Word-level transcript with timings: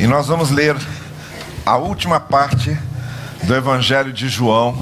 E 0.00 0.06
nós 0.06 0.28
vamos 0.28 0.50
ler 0.50 0.76
a 1.66 1.76
última 1.76 2.20
parte 2.20 2.78
do 3.42 3.52
Evangelho 3.52 4.12
de 4.12 4.28
João, 4.28 4.80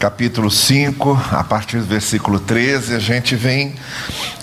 capítulo 0.00 0.50
5, 0.50 1.22
a 1.30 1.44
partir 1.44 1.78
do 1.78 1.84
versículo 1.84 2.40
13. 2.40 2.96
A 2.96 2.98
gente 2.98 3.36
vem 3.36 3.76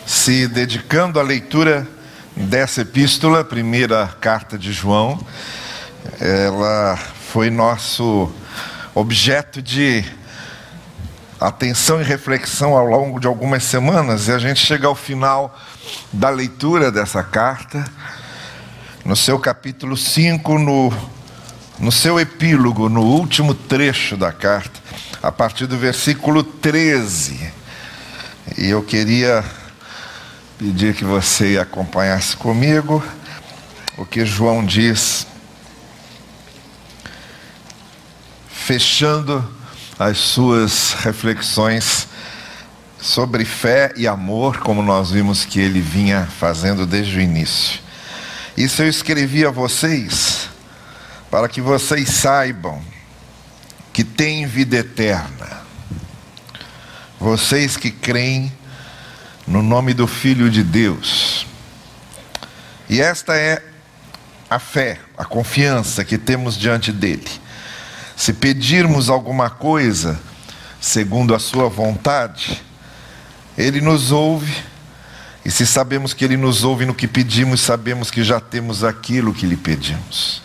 se 0.06 0.48
dedicando 0.48 1.20
à 1.20 1.22
leitura 1.22 1.86
dessa 2.34 2.84
epístola, 2.84 3.44
primeira 3.44 4.08
carta 4.22 4.58
de 4.58 4.72
João. 4.72 5.20
Ela 6.18 6.98
foi 7.30 7.50
nosso 7.50 8.32
objeto 8.96 9.62
de 9.62 10.06
atenção 11.42 12.00
e 12.00 12.06
reflexão 12.06 12.78
ao 12.78 12.86
longo 12.86 13.20
de 13.20 13.28
algumas 13.28 13.66
semanas, 13.66 14.30
e 14.30 14.32
a 14.32 14.40
gente 14.40 14.66
chega 14.66 14.88
ao 14.88 14.96
final 14.96 15.60
da 16.14 16.30
leitura 16.30 16.90
dessa 16.90 17.22
carta 17.22 17.84
no 19.04 19.16
seu 19.16 19.40
capítulo 19.40 19.98
5, 19.98 20.60
no, 20.60 20.94
no 21.80 21.92
seu 21.92 22.20
epílogo, 22.20 22.88
no 22.88 23.02
último 23.02 23.54
trecho 23.54 24.16
da 24.16 24.32
carta, 24.32 24.80
a 25.22 25.32
partir 25.32 25.66
do 25.66 25.78
versículo 25.78 26.44
13. 26.44 27.52
E 28.58 28.70
eu 28.70 28.84
queria 28.84 29.44
pedir 30.58 30.94
que 30.94 31.04
você 31.04 31.58
acompanhasse 31.58 32.38
comigo 32.38 33.04
o 33.98 34.06
que 34.06 34.24
João 34.26 34.64
diz, 34.64 35.26
fechando 38.50 39.44
as 39.98 40.18
suas 40.18 40.94
reflexões 40.94 42.08
sobre 43.00 43.44
fé 43.46 43.92
e 43.98 44.08
amor, 44.08 44.58
como 44.60 44.84
nós 44.84 45.10
vimos 45.10 45.44
que 45.44 45.60
ele 45.60 45.82
vinha 45.82 46.28
fazendo 46.40 46.86
desde 46.86 47.18
o 47.18 47.22
início. 47.22 47.80
Isso 48.58 48.82
eu 48.82 48.90
escrevi 48.90 49.46
a 49.46 49.50
vocês 49.50 50.50
para 51.30 51.48
que 51.48 51.62
vocês 51.62 52.10
saibam 52.10 52.82
que 53.94 54.04
têm 54.04 54.46
vida 54.46 54.78
eterna. 54.78 55.62
Vocês 57.20 57.78
que 57.78 57.92
creem 57.92 58.52
no 59.48 59.62
nome 59.62 59.94
do 59.94 60.08
Filho 60.08 60.50
de 60.50 60.64
Deus. 60.64 61.46
E 62.90 63.02
esta 63.02 63.36
é 63.36 63.64
a 64.50 64.60
fé, 64.60 65.00
a 65.18 65.24
confiança 65.24 66.04
que 66.04 66.18
temos 66.18 66.58
diante 66.58 66.92
dele. 66.92 67.30
Se 68.18 68.34
pedirmos 68.34 69.10
alguma 69.10 69.50
coisa 69.50 70.20
segundo 70.80 71.34
a 71.34 71.40
sua 71.40 71.70
vontade, 71.70 72.62
ele 73.58 73.80
nos 73.80 74.12
ouve 74.12 74.71
e 75.44 75.50
se 75.50 75.66
sabemos 75.66 76.14
que 76.14 76.24
Ele 76.24 76.38
nos 76.38 76.64
ouve 76.64 76.86
no 76.86 76.94
que 76.94 77.08
pedimos, 77.08 77.62
sabemos 77.62 78.12
que 78.12 78.24
já 78.24 78.40
temos 78.40 78.84
aquilo 78.84 79.34
que 79.34 79.46
lhe 79.46 79.58
pedimos. 79.58 80.42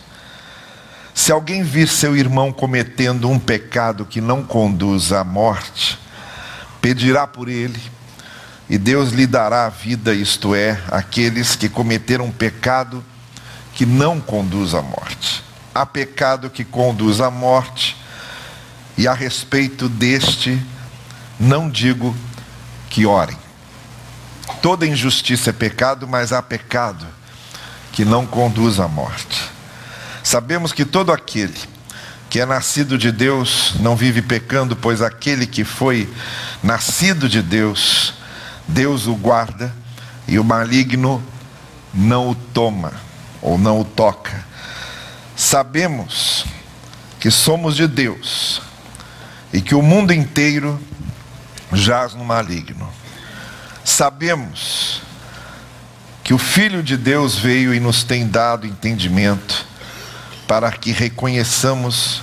Se 1.13 1.31
alguém 1.31 1.63
vir 1.63 1.87
seu 1.87 2.15
irmão 2.15 2.51
cometendo 2.51 3.29
um 3.29 3.39
pecado 3.39 4.05
que 4.05 4.21
não 4.21 4.43
conduz 4.43 5.11
à 5.11 5.23
morte, 5.23 5.97
pedirá 6.79 7.25
por 7.25 7.49
ele, 7.49 7.81
e 8.69 8.77
Deus 8.77 9.11
lhe 9.11 9.25
dará 9.25 9.65
a 9.65 9.69
vida, 9.69 10.13
isto 10.13 10.53
é, 10.53 10.79
aqueles 10.91 11.55
que 11.55 11.69
cometeram 11.69 12.25
um 12.25 12.31
pecado 12.31 13.03
que 13.73 13.85
não 13.85 14.19
conduz 14.19 14.75
à 14.75 14.81
morte. 14.81 15.43
Há 15.73 15.85
pecado 15.85 16.49
que 16.49 16.63
conduz 16.63 17.19
à 17.19 17.31
morte, 17.31 17.97
e 18.97 19.07
a 19.07 19.13
respeito 19.13 19.89
deste, 19.89 20.61
não 21.39 21.69
digo 21.69 22.15
que 22.89 23.05
orem. 23.05 23.46
Toda 24.61 24.87
injustiça 24.87 25.51
é 25.51 25.53
pecado, 25.53 26.07
mas 26.07 26.33
há 26.33 26.41
pecado 26.41 27.05
que 27.91 28.03
não 28.03 28.25
conduz 28.25 28.79
à 28.79 28.87
morte. 28.87 29.43
Sabemos 30.23 30.73
que 30.73 30.85
todo 30.85 31.11
aquele 31.11 31.57
que 32.29 32.39
é 32.39 32.45
nascido 32.45 32.97
de 32.97 33.11
Deus 33.11 33.75
não 33.79 33.95
vive 33.95 34.21
pecando, 34.21 34.75
pois 34.75 35.01
aquele 35.01 35.47
que 35.47 35.63
foi 35.63 36.11
nascido 36.61 37.29
de 37.29 37.41
Deus, 37.41 38.13
Deus 38.67 39.07
o 39.07 39.15
guarda 39.15 39.73
e 40.27 40.37
o 40.37 40.43
maligno 40.43 41.23
não 41.93 42.29
o 42.29 42.35
toma 42.35 42.91
ou 43.41 43.57
não 43.57 43.79
o 43.79 43.85
toca. 43.85 44.45
Sabemos 45.35 46.45
que 47.19 47.31
somos 47.31 47.75
de 47.75 47.87
Deus 47.87 48.61
e 49.53 49.61
que 49.61 49.75
o 49.75 49.81
mundo 49.81 50.13
inteiro 50.13 50.79
jaz 51.71 52.13
no 52.13 52.25
maligno. 52.25 52.89
Sabemos 53.87 55.01
que 56.21 56.33
o 56.33 56.37
Filho 56.37 56.83
de 56.83 56.97
Deus 56.97 57.39
veio 57.39 57.73
e 57.73 57.79
nos 57.79 58.03
tem 58.03 58.27
dado 58.27 58.67
entendimento 58.67 59.65
para 60.45 60.69
que 60.73 60.91
reconheçamos 60.91 62.21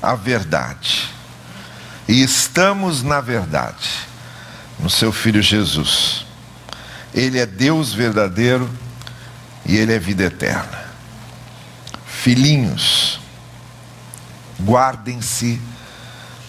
a 0.00 0.14
verdade. 0.14 1.12
E 2.06 2.22
estamos 2.22 3.02
na 3.02 3.20
verdade, 3.20 3.90
no 4.78 4.88
seu 4.88 5.10
Filho 5.10 5.42
Jesus. 5.42 6.24
Ele 7.12 7.40
é 7.40 7.44
Deus 7.44 7.92
verdadeiro 7.92 8.70
e 9.66 9.76
Ele 9.76 9.92
é 9.92 9.98
vida 9.98 10.22
eterna. 10.22 10.84
Filhinhos, 12.06 13.18
guardem-se 14.62 15.60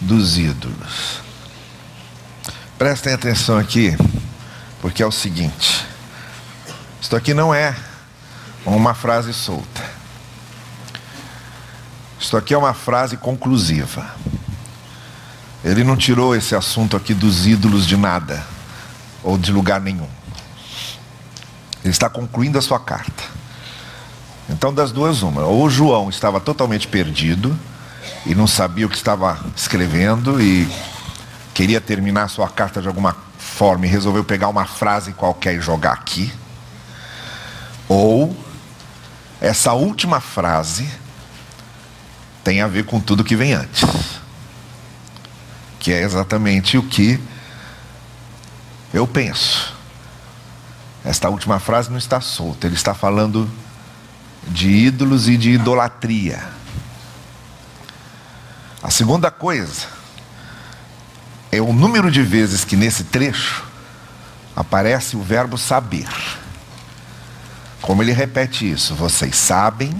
dos 0.00 0.38
ídolos. 0.38 1.29
Prestem 2.80 3.12
atenção 3.12 3.58
aqui 3.58 3.94
porque 4.80 5.02
é 5.02 5.06
o 5.06 5.12
seguinte: 5.12 5.86
isto 6.98 7.14
aqui 7.14 7.34
não 7.34 7.54
é 7.54 7.76
uma 8.64 8.94
frase 8.94 9.34
solta. 9.34 9.84
Isto 12.18 12.38
aqui 12.38 12.54
é 12.54 12.56
uma 12.56 12.72
frase 12.72 13.18
conclusiva. 13.18 14.14
Ele 15.62 15.84
não 15.84 15.94
tirou 15.94 16.34
esse 16.34 16.56
assunto 16.56 16.96
aqui 16.96 17.12
dos 17.12 17.46
ídolos 17.46 17.86
de 17.86 17.98
nada, 17.98 18.42
ou 19.22 19.36
de 19.36 19.52
lugar 19.52 19.78
nenhum. 19.78 20.08
Ele 21.84 21.92
está 21.92 22.08
concluindo 22.08 22.56
a 22.56 22.62
sua 22.62 22.80
carta. 22.80 23.24
Então, 24.48 24.72
das 24.72 24.90
duas, 24.90 25.20
uma. 25.20 25.42
Ou 25.42 25.68
João 25.68 26.08
estava 26.08 26.40
totalmente 26.40 26.88
perdido 26.88 27.54
e 28.24 28.34
não 28.34 28.46
sabia 28.46 28.86
o 28.86 28.88
que 28.88 28.96
estava 28.96 29.38
escrevendo 29.54 30.40
e 30.40 30.66
queria 31.54 31.80
terminar 31.80 32.28
sua 32.28 32.48
carta 32.48 32.80
de 32.80 32.88
alguma 32.88 33.16
forma 33.38 33.86
e 33.86 33.88
resolveu 33.88 34.24
pegar 34.24 34.48
uma 34.48 34.66
frase 34.66 35.12
qualquer 35.12 35.54
e 35.54 35.60
jogar 35.60 35.92
aqui. 35.92 36.32
Ou 37.88 38.36
essa 39.40 39.72
última 39.72 40.20
frase 40.20 40.88
tem 42.44 42.60
a 42.60 42.68
ver 42.68 42.84
com 42.84 43.00
tudo 43.00 43.24
que 43.24 43.36
vem 43.36 43.52
antes. 43.52 43.84
Que 45.78 45.92
é 45.92 46.02
exatamente 46.02 46.76
o 46.76 46.82
que 46.82 47.18
eu 48.92 49.06
penso. 49.06 49.74
Esta 51.04 51.28
última 51.30 51.58
frase 51.58 51.90
não 51.90 51.96
está 51.96 52.20
solta, 52.20 52.66
ele 52.66 52.74
está 52.74 52.94
falando 52.94 53.50
de 54.46 54.68
ídolos 54.68 55.28
e 55.28 55.36
de 55.36 55.52
idolatria. 55.52 56.42
A 58.82 58.90
segunda 58.90 59.30
coisa 59.30 59.99
é 61.52 61.60
o 61.60 61.72
número 61.72 62.10
de 62.10 62.22
vezes 62.22 62.64
que 62.64 62.76
nesse 62.76 63.04
trecho 63.04 63.64
aparece 64.54 65.16
o 65.16 65.22
verbo 65.22 65.58
saber. 65.58 66.08
Como 67.82 68.02
ele 68.02 68.12
repete 68.12 68.70
isso? 68.70 68.94
Vocês 68.94 69.36
sabem, 69.36 69.90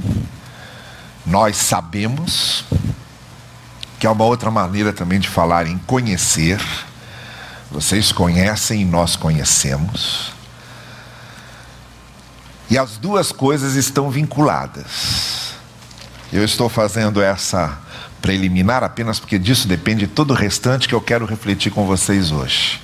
nós 1.24 1.56
sabemos, 1.56 2.64
que 3.98 4.06
é 4.06 4.10
uma 4.10 4.24
outra 4.24 4.50
maneira 4.50 4.92
também 4.92 5.18
de 5.18 5.28
falar 5.28 5.66
em 5.66 5.78
conhecer. 5.78 6.60
Vocês 7.70 8.12
conhecem 8.12 8.82
e 8.82 8.84
nós 8.84 9.16
conhecemos. 9.16 10.32
E 12.68 12.78
as 12.78 12.96
duas 12.96 13.32
coisas 13.32 13.74
estão 13.74 14.10
vinculadas. 14.10 15.54
Eu 16.32 16.44
estou 16.44 16.68
fazendo 16.68 17.20
essa 17.20 17.76
preliminar 18.20 18.84
apenas 18.84 19.18
porque 19.18 19.38
disso 19.38 19.66
depende 19.66 20.06
todo 20.06 20.32
o 20.32 20.34
restante 20.34 20.88
que 20.88 20.94
eu 20.94 21.00
quero 21.00 21.26
refletir 21.26 21.72
com 21.72 21.86
vocês 21.86 22.30
hoje. 22.30 22.80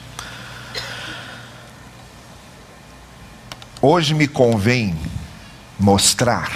Hoje 3.80 4.14
me 4.14 4.26
convém 4.26 4.96
mostrar 5.78 6.50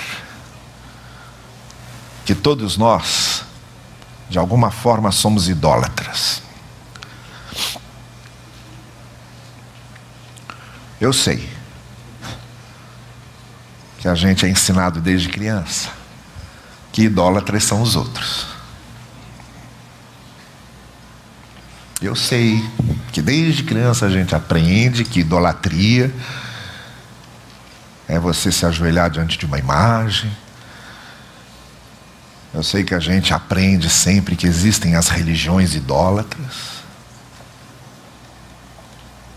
que 2.24 2.34
todos 2.34 2.76
nós, 2.76 3.44
de 4.28 4.38
alguma 4.38 4.70
forma, 4.70 5.12
somos 5.12 5.48
idólatras. 5.48 6.42
Eu 11.00 11.12
sei 11.12 11.48
que 13.98 14.08
a 14.08 14.14
gente 14.14 14.46
é 14.46 14.48
ensinado 14.48 15.00
desde 15.00 15.28
criança 15.28 15.90
que 16.92 17.02
idólatras 17.02 17.64
são 17.64 17.82
os 17.82 17.96
outros. 17.96 18.46
Eu 22.02 22.16
sei 22.16 22.64
que 23.12 23.20
desde 23.20 23.62
criança 23.62 24.06
a 24.06 24.10
gente 24.10 24.34
aprende 24.34 25.04
que 25.04 25.20
idolatria 25.20 26.10
é 28.08 28.18
você 28.18 28.50
se 28.50 28.64
ajoelhar 28.64 29.10
diante 29.10 29.36
de 29.36 29.44
uma 29.44 29.58
imagem. 29.58 30.30
Eu 32.54 32.62
sei 32.62 32.84
que 32.84 32.94
a 32.94 32.98
gente 32.98 33.34
aprende 33.34 33.90
sempre 33.90 34.34
que 34.34 34.46
existem 34.46 34.96
as 34.96 35.08
religiões 35.08 35.74
idólatras. 35.74 36.80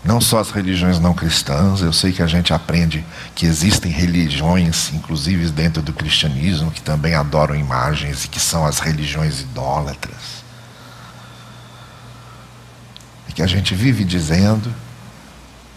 Não 0.02 0.20
só 0.20 0.40
as 0.40 0.50
religiões 0.50 0.98
não 0.98 1.14
cristãs, 1.14 1.82
eu 1.82 1.92
sei 1.92 2.12
que 2.12 2.22
a 2.22 2.26
gente 2.26 2.52
aprende 2.52 3.04
que 3.34 3.46
existem 3.46 3.92
religiões, 3.92 4.90
inclusive 4.92 5.50
dentro 5.50 5.82
do 5.82 5.92
cristianismo, 5.92 6.70
que 6.70 6.82
também 6.82 7.14
adoram 7.14 7.54
imagens 7.54 8.24
e 8.24 8.28
que 8.28 8.40
são 8.40 8.66
as 8.66 8.78
religiões 8.78 9.40
idólatras. 9.40 10.43
Que 13.34 13.42
a 13.42 13.46
gente 13.46 13.74
vive 13.74 14.04
dizendo 14.04 14.72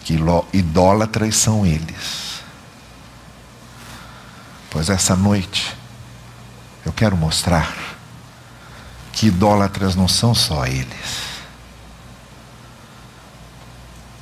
que 0.04 0.18
idólatras 0.54 1.36
são 1.36 1.65
eles. 1.65 2.42
Pois 4.69 4.89
essa 4.89 5.15
noite 5.15 5.75
eu 6.86 6.94
quero 6.94 7.18
mostrar 7.18 7.74
que 9.12 9.27
idólatras 9.27 9.95
não 9.95 10.07
são 10.07 10.36
só 10.36 10.65
eles 10.65 11.27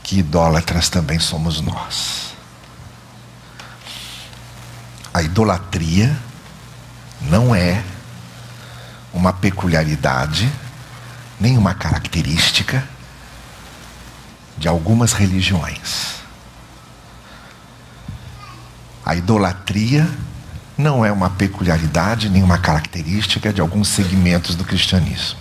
que 0.05 0.19
idólatras 0.19 0.87
também 0.87 1.19
somos 1.19 1.59
nós. 1.61 2.35
A 5.11 5.23
idolatria 5.23 6.15
não 7.21 7.55
é 7.55 7.83
uma 9.11 9.33
peculiaridade, 9.33 10.51
nem 11.39 11.57
uma 11.57 11.73
característica 11.73 12.87
de 14.57 14.67
algumas 14.67 15.13
religiões. 15.13 16.15
A 19.05 19.15
idolatria 19.15 20.09
não 20.77 21.05
é 21.05 21.11
uma 21.11 21.29
peculiaridade 21.29 22.29
nem 22.29 22.43
uma 22.43 22.57
característica 22.57 23.53
de 23.53 23.61
alguns 23.61 23.87
segmentos 23.87 24.55
do 24.55 24.63
cristianismo. 24.63 25.39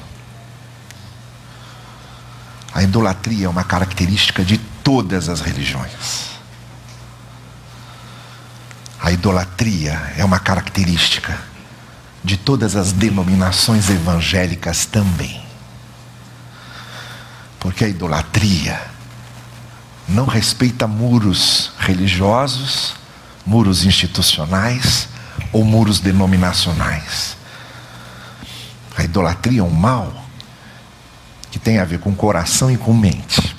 A 2.75 2.83
idolatria 2.83 3.47
é 3.47 3.49
uma 3.49 3.65
característica 3.65 4.45
de 4.45 4.59
todas 4.59 5.29
as 5.29 5.41
religiões. 5.41 6.35
A 9.01 9.13
idolatria 9.13 10.13
é 10.17 10.25
uma 10.25 10.39
característica 10.39 11.39
de 12.23 12.37
todas 12.37 12.75
as 12.75 12.91
denominações 12.91 13.91
evangélicas 13.91 14.87
também. 14.87 15.45
Porque 17.61 17.85
a 17.85 17.89
idolatria 17.89 18.94
não 20.09 20.27
respeita 20.27 20.87
muros 20.87 21.73
religiosos, 21.79 22.95
muros 23.45 23.85
institucionais 23.85 25.09
ou 25.53 25.65
muros 25.65 26.01
denominacionais. 26.01 27.37
A 28.97 29.03
idolatria 29.03 29.61
é 29.61 29.63
um 29.63 29.71
mal 29.71 30.25
que 31.51 31.59
tem 31.59 31.79
a 31.79 31.85
ver 31.85 31.99
com 31.99 32.15
coração 32.15 32.71
e 32.71 32.77
com 32.77 32.93
mente. 32.93 33.55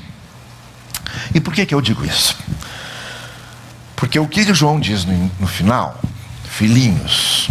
E 1.34 1.40
por 1.40 1.54
que, 1.54 1.66
que 1.66 1.74
eu 1.74 1.82
digo 1.82 2.06
isso? 2.06 2.38
Porque 3.96 4.20
o 4.20 4.28
que 4.28 4.54
João 4.54 4.80
diz 4.80 5.06
no, 5.06 5.32
no 5.40 5.48
final, 5.48 6.00
filhinhos, 6.50 7.50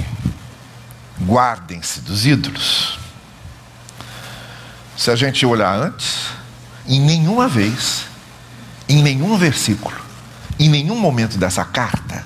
guardem-se 1.23 2.01
dos 2.01 2.27
ídolos. 2.27 2.99
Se 4.97 5.11
a 5.11 5.17
gente 5.17 5.45
olhar 5.45 5.75
antes, 5.75 6.29
em 6.87 7.01
nenhuma 7.01 7.49
vez, 7.49 8.05
em 8.89 9.03
nenhum 9.03 9.37
versículo, 9.37 9.97
em 10.59 10.69
nenhum 10.69 10.99
momento 10.99 11.39
dessa 11.39 11.65
carta, 11.65 12.25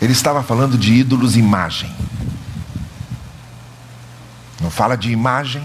ele 0.00 0.12
estava 0.12 0.42
falando 0.42 0.76
de 0.76 0.92
ídolos 0.92 1.36
imagem. 1.36 1.94
Não 4.60 4.70
fala 4.70 4.96
de 4.96 5.10
imagem, 5.10 5.62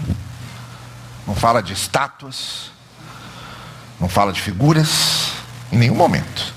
não 1.26 1.34
fala 1.34 1.62
de 1.62 1.72
estátuas, 1.72 2.70
não 4.00 4.08
fala 4.08 4.32
de 4.32 4.40
figuras, 4.40 5.32
em 5.72 5.78
nenhum 5.78 5.96
momento. 5.96 6.54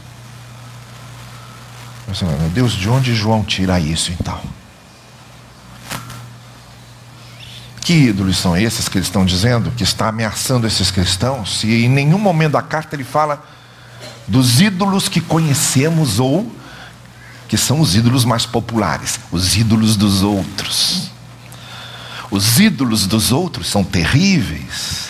Meu 2.22 2.50
Deus, 2.50 2.74
de 2.74 2.90
onde 2.90 3.16
João 3.16 3.44
tira 3.44 3.80
isso 3.80 4.12
então? 4.12 4.42
Que 7.82 7.94
ídolos 7.94 8.38
são 8.38 8.56
esses 8.56 8.88
que 8.88 8.98
eles 8.98 9.08
estão 9.08 9.26
dizendo 9.26 9.72
que 9.72 9.84
está 9.84 10.08
ameaçando 10.08 10.68
esses 10.68 10.92
cristãos? 10.92 11.60
Se 11.60 11.68
em 11.86 11.90
nenhum 11.90 12.20
momento 12.20 12.54
da 12.54 12.62
carta 12.62 12.96
ele 12.96 13.04
fala 13.04 13.44
dos 14.28 14.62
ídolos 14.62 15.10
que 15.10 15.20
conhecemos 15.20 16.20
ou 16.20 16.50
que 17.48 17.58
são 17.58 17.82
os 17.82 17.96
ídolos 17.96 18.24
mais 18.24 18.46
populares, 18.46 19.20
os 19.32 19.58
ídolos 19.58 19.98
dos 19.98 20.22
outros. 20.22 21.12
Os 22.30 22.60
ídolos 22.60 23.06
dos 23.06 23.34
outros 23.34 23.68
são 23.68 23.84
terríveis. 23.84 25.10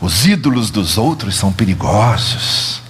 Os 0.00 0.26
ídolos 0.26 0.70
dos 0.70 0.96
outros 0.96 1.34
são 1.34 1.52
perigosos. 1.52 2.80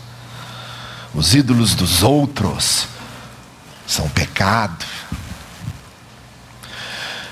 Os 1.15 1.35
ídolos 1.35 1.75
dos 1.75 2.03
outros 2.03 2.87
são 3.87 4.07
pecado. 4.11 4.85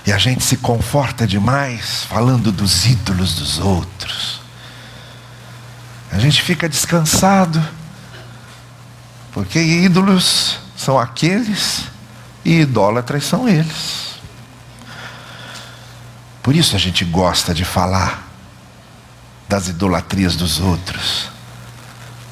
E 0.07 0.13
a 0.13 0.19
gente 0.19 0.45
se 0.45 0.57
conforta 0.59 1.27
demais 1.27 2.05
falando 2.05 2.53
dos 2.53 2.87
ídolos 2.87 3.35
dos 3.35 3.59
outros. 3.59 4.41
A 6.13 6.19
gente 6.19 6.41
fica 6.43 6.69
descansado, 6.69 7.61
porque 9.33 9.59
ídolos 9.59 10.61
são 10.77 10.97
aqueles 10.97 11.83
e 12.45 12.61
idólatras 12.61 13.25
são 13.25 13.49
eles. 13.49 14.15
Por 16.41 16.55
isso 16.55 16.77
a 16.77 16.79
gente 16.79 17.05
gosta 17.05 17.53
de 17.53 17.65
falar 17.65 18.25
das 19.49 19.67
idolatrias 19.67 20.37
dos 20.37 20.61
outros. 20.61 21.29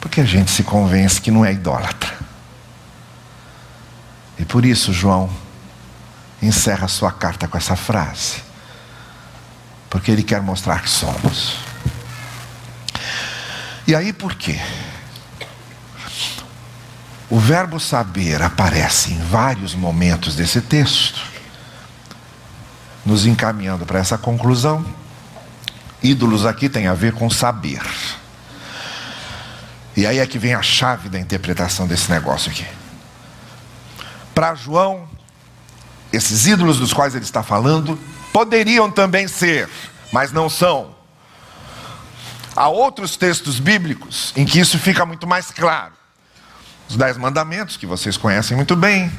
Porque 0.01 0.21
a 0.21 0.25
gente 0.25 0.53
se 0.53 0.63
convence 0.63 1.21
que 1.21 1.33
não 1.33 1.45
é 1.45 1.53
idólatra. 1.53 2.15
E 4.39 4.45
por 4.45 4.65
isso 4.65 4.93
João 4.93 5.29
encerra 6.45 6.89
sua 6.89 7.13
carta 7.13 7.49
com 7.49 7.57
essa 7.57 7.77
frase. 7.77 8.43
Porque 9.89 10.11
ele 10.11 10.23
quer 10.23 10.41
mostrar 10.43 10.83
que 10.83 10.91
somos. 10.91 11.57
E 13.87 13.95
aí 13.95 14.13
por 14.13 14.35
quê? 14.35 14.59
O 17.31 17.39
verbo 17.39 17.81
saber 17.81 18.43
aparece 18.43 19.13
em 19.13 19.19
vários 19.19 19.75
momentos 19.75 20.37
desse 20.37 20.61
texto 20.61 21.35
nos 23.05 23.27
encaminhando 23.27 23.85
para 23.85 23.99
essa 23.99 24.17
conclusão. 24.17 24.85
Ídolos 26.03 26.47
aqui 26.47 26.69
tem 26.69 26.87
a 26.87 26.95
ver 26.95 27.13
com 27.13 27.29
saber. 27.29 27.83
E 29.97 30.07
aí 30.07 30.19
é 30.19 30.27
que 30.27 30.39
vem 30.39 30.55
a 30.55 30.63
chave 30.63 31.09
da 31.09 31.19
interpretação 31.19 31.87
desse 31.87 32.11
negócio 32.11 32.51
aqui. 32.51 32.67
Para 34.35 34.55
João, 34.55 35.09
esses 36.15 36.47
ídolos 36.47 36.79
dos 36.79 36.93
quais 36.93 37.15
ele 37.15 37.25
está 37.25 37.43
falando 37.43 37.99
poderiam 38.33 38.91
também 38.91 39.29
ser, 39.29 39.69
mas 40.13 40.33
não 40.33 40.49
são. 40.49 40.95
Há 42.57 42.69
outros 42.69 43.17
textos 43.17 43.59
bíblicos 43.59 44.33
em 44.37 44.45
que 44.45 44.61
isso 44.61 44.79
fica 44.79 45.05
muito 45.05 45.27
mais 45.27 45.51
claro. 45.51 45.93
Os 46.89 46.97
Dez 46.97 47.17
Mandamentos, 47.17 47.77
que 47.77 47.87
vocês 47.87 48.17
conhecem 48.17 48.57
muito 48.57 48.77
bem, 48.77 49.11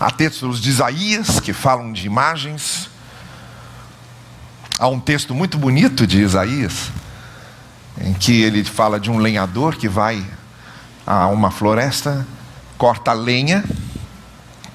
Há 0.00 0.12
textos 0.12 0.60
de 0.60 0.70
Isaías 0.70 1.40
que 1.40 1.52
falam 1.52 1.92
de 1.92 2.06
imagens. 2.06 2.88
Há 4.78 4.86
um 4.86 5.00
texto 5.00 5.34
muito 5.34 5.58
bonito 5.58 6.06
de 6.06 6.20
Isaías, 6.20 6.92
em 8.00 8.14
que 8.14 8.42
ele 8.42 8.62
fala 8.62 9.00
de 9.00 9.10
um 9.10 9.18
lenhador 9.18 9.74
que 9.74 9.88
vai 9.88 10.24
a 11.04 11.26
uma 11.26 11.50
floresta, 11.50 12.24
corta 12.76 13.12
lenha, 13.12 13.64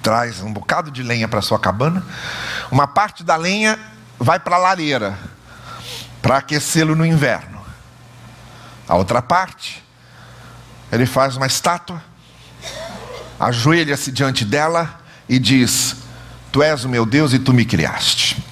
traz 0.03 0.41
um 0.41 0.51
bocado 0.51 0.91
de 0.91 1.01
lenha 1.01 1.27
para 1.27 1.41
sua 1.41 1.57
cabana. 1.57 2.05
Uma 2.69 2.85
parte 2.85 3.23
da 3.23 3.37
lenha 3.37 3.79
vai 4.19 4.37
para 4.37 4.57
a 4.57 4.59
lareira, 4.59 5.17
para 6.21 6.37
aquecê-lo 6.37 6.95
no 6.95 7.05
inverno. 7.05 7.61
A 8.87 8.95
outra 8.95 9.21
parte, 9.21 9.81
ele 10.91 11.05
faz 11.05 11.37
uma 11.37 11.47
estátua, 11.47 12.03
ajoelha-se 13.39 14.11
diante 14.11 14.43
dela 14.43 14.99
e 15.27 15.39
diz: 15.39 15.95
Tu 16.51 16.61
és 16.61 16.83
o 16.83 16.89
meu 16.89 17.05
Deus 17.05 17.31
e 17.33 17.39
tu 17.39 17.53
me 17.53 17.65
criaste. 17.65 18.43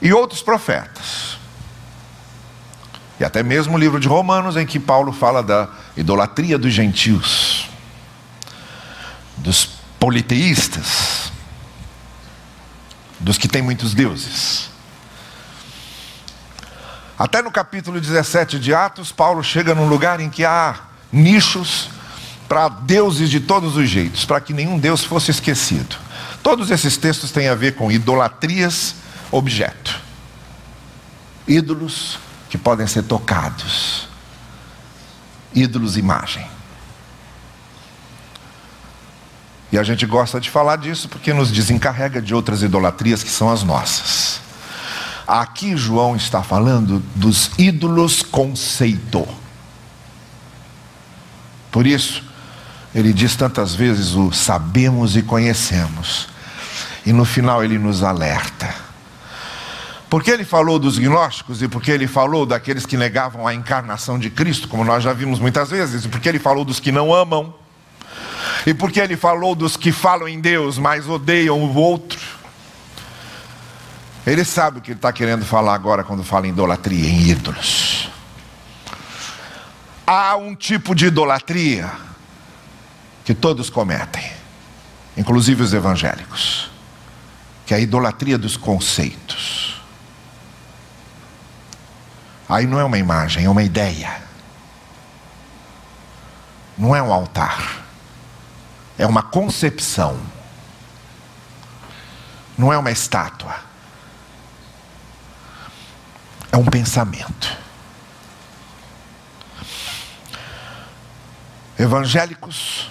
E 0.00 0.12
outros 0.12 0.42
profetas. 0.42 1.38
E 3.20 3.24
até 3.24 3.42
mesmo 3.42 3.76
o 3.76 3.78
livro 3.78 4.00
de 4.00 4.08
Romanos, 4.08 4.56
em 4.56 4.66
que 4.66 4.80
Paulo 4.80 5.12
fala 5.12 5.42
da 5.44 5.68
idolatria 5.96 6.58
dos 6.58 6.72
gentios, 6.72 7.41
dos 9.42 9.68
politeístas, 9.98 11.32
dos 13.20 13.36
que 13.36 13.48
têm 13.48 13.62
muitos 13.62 13.94
deuses. 13.94 14.70
Até 17.18 17.42
no 17.42 17.52
capítulo 17.52 18.00
17 18.00 18.58
de 18.58 18.74
Atos, 18.74 19.12
Paulo 19.12 19.44
chega 19.44 19.74
num 19.74 19.88
lugar 19.88 20.18
em 20.20 20.30
que 20.30 20.44
há 20.44 20.80
nichos 21.12 21.90
para 22.48 22.68
deuses 22.68 23.30
de 23.30 23.40
todos 23.40 23.76
os 23.76 23.88
jeitos, 23.88 24.24
para 24.24 24.40
que 24.40 24.52
nenhum 24.52 24.78
deus 24.78 25.04
fosse 25.04 25.30
esquecido. 25.30 25.96
Todos 26.42 26.70
esses 26.70 26.96
textos 26.96 27.30
têm 27.30 27.48
a 27.48 27.54
ver 27.54 27.76
com 27.76 27.92
idolatrias, 27.92 28.96
objeto. 29.30 30.00
Ídolos 31.46 32.18
que 32.50 32.58
podem 32.58 32.86
ser 32.86 33.04
tocados. 33.04 34.08
Ídolos, 35.54 35.96
imagem. 35.96 36.46
E 39.72 39.78
a 39.78 39.82
gente 39.82 40.04
gosta 40.04 40.38
de 40.38 40.50
falar 40.50 40.76
disso 40.76 41.08
porque 41.08 41.32
nos 41.32 41.50
desencarrega 41.50 42.20
de 42.20 42.34
outras 42.34 42.62
idolatrias 42.62 43.22
que 43.22 43.30
são 43.30 43.50
as 43.50 43.62
nossas. 43.62 44.38
Aqui 45.26 45.74
João 45.74 46.14
está 46.14 46.42
falando 46.42 47.02
dos 47.16 47.50
ídolos 47.56 48.22
conceito. 48.22 49.26
Por 51.70 51.86
isso, 51.86 52.22
ele 52.94 53.14
diz 53.14 53.34
tantas 53.34 53.74
vezes 53.74 54.14
o 54.14 54.30
sabemos 54.30 55.16
e 55.16 55.22
conhecemos. 55.22 56.28
E 57.06 57.12
no 57.12 57.24
final 57.24 57.64
ele 57.64 57.78
nos 57.78 58.02
alerta. 58.02 58.74
Porque 60.10 60.30
ele 60.30 60.44
falou 60.44 60.78
dos 60.78 60.98
gnósticos 60.98 61.62
e 61.62 61.68
porque 61.68 61.90
ele 61.90 62.06
falou 62.06 62.44
daqueles 62.44 62.84
que 62.84 62.98
negavam 62.98 63.46
a 63.46 63.54
encarnação 63.54 64.18
de 64.18 64.28
Cristo, 64.28 64.68
como 64.68 64.84
nós 64.84 65.02
já 65.02 65.14
vimos 65.14 65.38
muitas 65.38 65.70
vezes, 65.70 66.04
e 66.04 66.08
porque 66.08 66.28
ele 66.28 66.38
falou 66.38 66.62
dos 66.62 66.78
que 66.78 66.92
não 66.92 67.14
amam, 67.14 67.54
e 68.66 68.72
porque 68.72 69.00
ele 69.00 69.16
falou 69.16 69.54
dos 69.54 69.76
que 69.76 69.90
falam 69.90 70.28
em 70.28 70.40
Deus, 70.40 70.78
mas 70.78 71.08
odeiam 71.08 71.58
o 71.58 71.74
outro. 71.74 72.20
Ele 74.26 74.44
sabe 74.44 74.78
o 74.78 74.80
que 74.80 74.92
ele 74.92 74.98
está 74.98 75.12
querendo 75.12 75.44
falar 75.44 75.74
agora 75.74 76.04
quando 76.04 76.22
fala 76.22 76.46
em 76.46 76.50
idolatria, 76.50 77.08
em 77.08 77.28
ídolos. 77.28 78.08
Há 80.06 80.36
um 80.36 80.54
tipo 80.54 80.94
de 80.94 81.06
idolatria 81.06 81.90
que 83.24 83.34
todos 83.34 83.68
cometem, 83.68 84.32
inclusive 85.16 85.62
os 85.62 85.74
evangélicos, 85.74 86.70
que 87.66 87.74
é 87.74 87.78
a 87.78 87.80
idolatria 87.80 88.38
dos 88.38 88.56
conceitos. 88.56 89.80
Aí 92.48 92.66
não 92.66 92.78
é 92.78 92.84
uma 92.84 92.98
imagem, 92.98 93.44
é 93.44 93.50
uma 93.50 93.62
ideia. 93.62 94.22
Não 96.76 96.94
é 96.94 97.02
um 97.02 97.12
altar. 97.12 97.81
É 98.98 99.06
uma 99.06 99.22
concepção. 99.22 100.20
Não 102.56 102.72
é 102.72 102.78
uma 102.78 102.90
estátua. 102.90 103.54
É 106.50 106.56
um 106.56 106.64
pensamento. 106.64 107.56
Evangélicos 111.78 112.90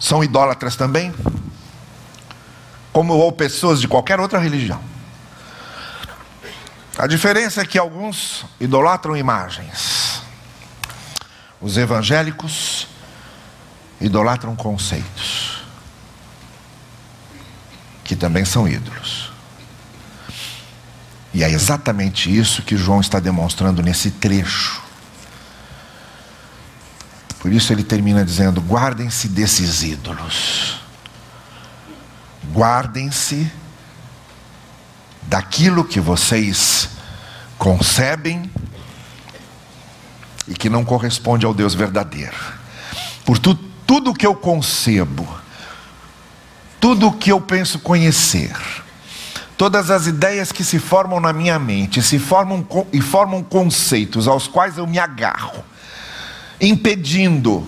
são 0.00 0.24
idólatras 0.24 0.74
também, 0.74 1.14
como 2.92 3.14
ou 3.14 3.30
pessoas 3.32 3.80
de 3.80 3.86
qualquer 3.86 4.18
outra 4.18 4.38
religião. 4.38 4.82
A 6.96 7.06
diferença 7.06 7.60
é 7.60 7.66
que 7.66 7.78
alguns 7.78 8.44
idolatram 8.60 9.16
imagens. 9.16 10.22
Os 11.60 11.76
evangélicos 11.76 12.86
idolatram 14.00 14.54
conceitos, 14.54 15.62
que 18.04 18.14
também 18.14 18.44
são 18.44 18.68
ídolos. 18.68 19.32
E 21.32 21.42
é 21.42 21.50
exatamente 21.50 22.34
isso 22.34 22.62
que 22.62 22.76
João 22.76 23.00
está 23.00 23.18
demonstrando 23.18 23.82
nesse 23.82 24.12
trecho. 24.12 24.80
Por 27.40 27.52
isso 27.52 27.72
ele 27.72 27.82
termina 27.82 28.24
dizendo: 28.24 28.60
guardem-se 28.60 29.28
desses 29.28 29.82
ídolos. 29.82 30.80
Guardem-se 32.52 33.50
daquilo 35.22 35.84
que 35.84 35.98
vocês 35.98 36.88
concebem 37.58 38.50
e 40.46 40.54
que 40.54 40.68
não 40.68 40.84
corresponde 40.84 41.44
ao 41.44 41.52
Deus 41.52 41.74
verdadeiro. 41.74 42.36
Por 43.24 43.38
tu, 43.38 43.58
tudo 43.86 44.14
que 44.14 44.26
eu 44.26 44.34
concebo, 44.34 45.26
tudo 46.80 47.12
que 47.12 47.30
eu 47.30 47.40
penso 47.40 47.78
conhecer, 47.78 48.54
todas 49.56 49.90
as 49.90 50.06
ideias 50.06 50.52
que 50.52 50.64
se 50.64 50.78
formam 50.78 51.20
na 51.20 51.32
minha 51.32 51.58
mente 51.58 52.02
se 52.02 52.18
formam 52.18 52.66
e 52.92 53.00
formam 53.00 53.42
conceitos 53.42 54.26
aos 54.28 54.46
quais 54.46 54.78
eu 54.78 54.86
me 54.86 54.98
agarro, 54.98 55.64
impedindo 56.60 57.66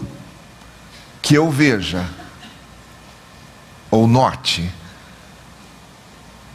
que 1.23 1.35
eu 1.35 1.51
veja 1.51 2.09
ou 3.91 4.07
note 4.07 4.71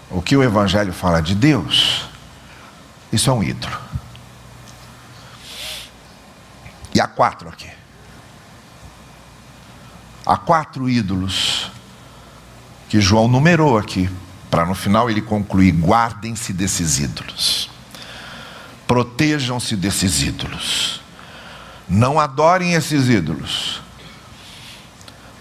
o 0.10 0.22
que 0.22 0.36
o 0.36 0.44
Evangelho 0.44 0.91
fala 0.91 1.22
de 1.22 1.34
Deus, 1.34 2.06
isso 3.12 3.30
é 3.30 3.34
um 3.34 3.41
ídolo. 3.41 3.80
E 6.94 7.00
há 7.00 7.08
quatro 7.08 7.48
aqui. 7.48 7.81
Há 10.25 10.38
quatro 10.38 10.90
ídolos 10.90 11.72
que 12.90 13.01
João 13.01 13.28
numerou 13.28 13.78
aqui, 13.78 14.10
para 14.50 14.66
no 14.66 14.75
final 14.75 15.10
ele 15.10 15.22
concluir: 15.22 15.72
guardem-se 15.72 16.54
desses 16.54 17.00
ídolos, 17.00 17.70
protejam-se 18.86 19.75
desses 19.75 20.22
ídolos, 20.22 21.01
não 21.88 22.20
adorem 22.20 22.74
esses 22.74 23.08
ídolos, 23.08 23.82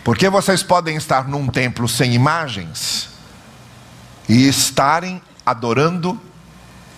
porque 0.02 0.28
vocês 0.28 0.62
podem 0.62 0.96
estar 0.96 1.28
num 1.28 1.46
templo 1.46 1.88
sem 1.88 2.14
imagens 2.14 3.10
e 4.28 4.46
estarem 4.48 5.20
adorando 5.44 6.20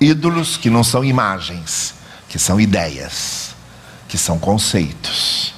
ídolos 0.00 0.56
que 0.56 0.68
não 0.68 0.84
são 0.84 1.04
imagens, 1.04 1.94
que 2.28 2.38
são 2.38 2.60
ideias, 2.60 3.54
que 4.08 4.18
são 4.18 4.38
conceitos. 4.38 5.54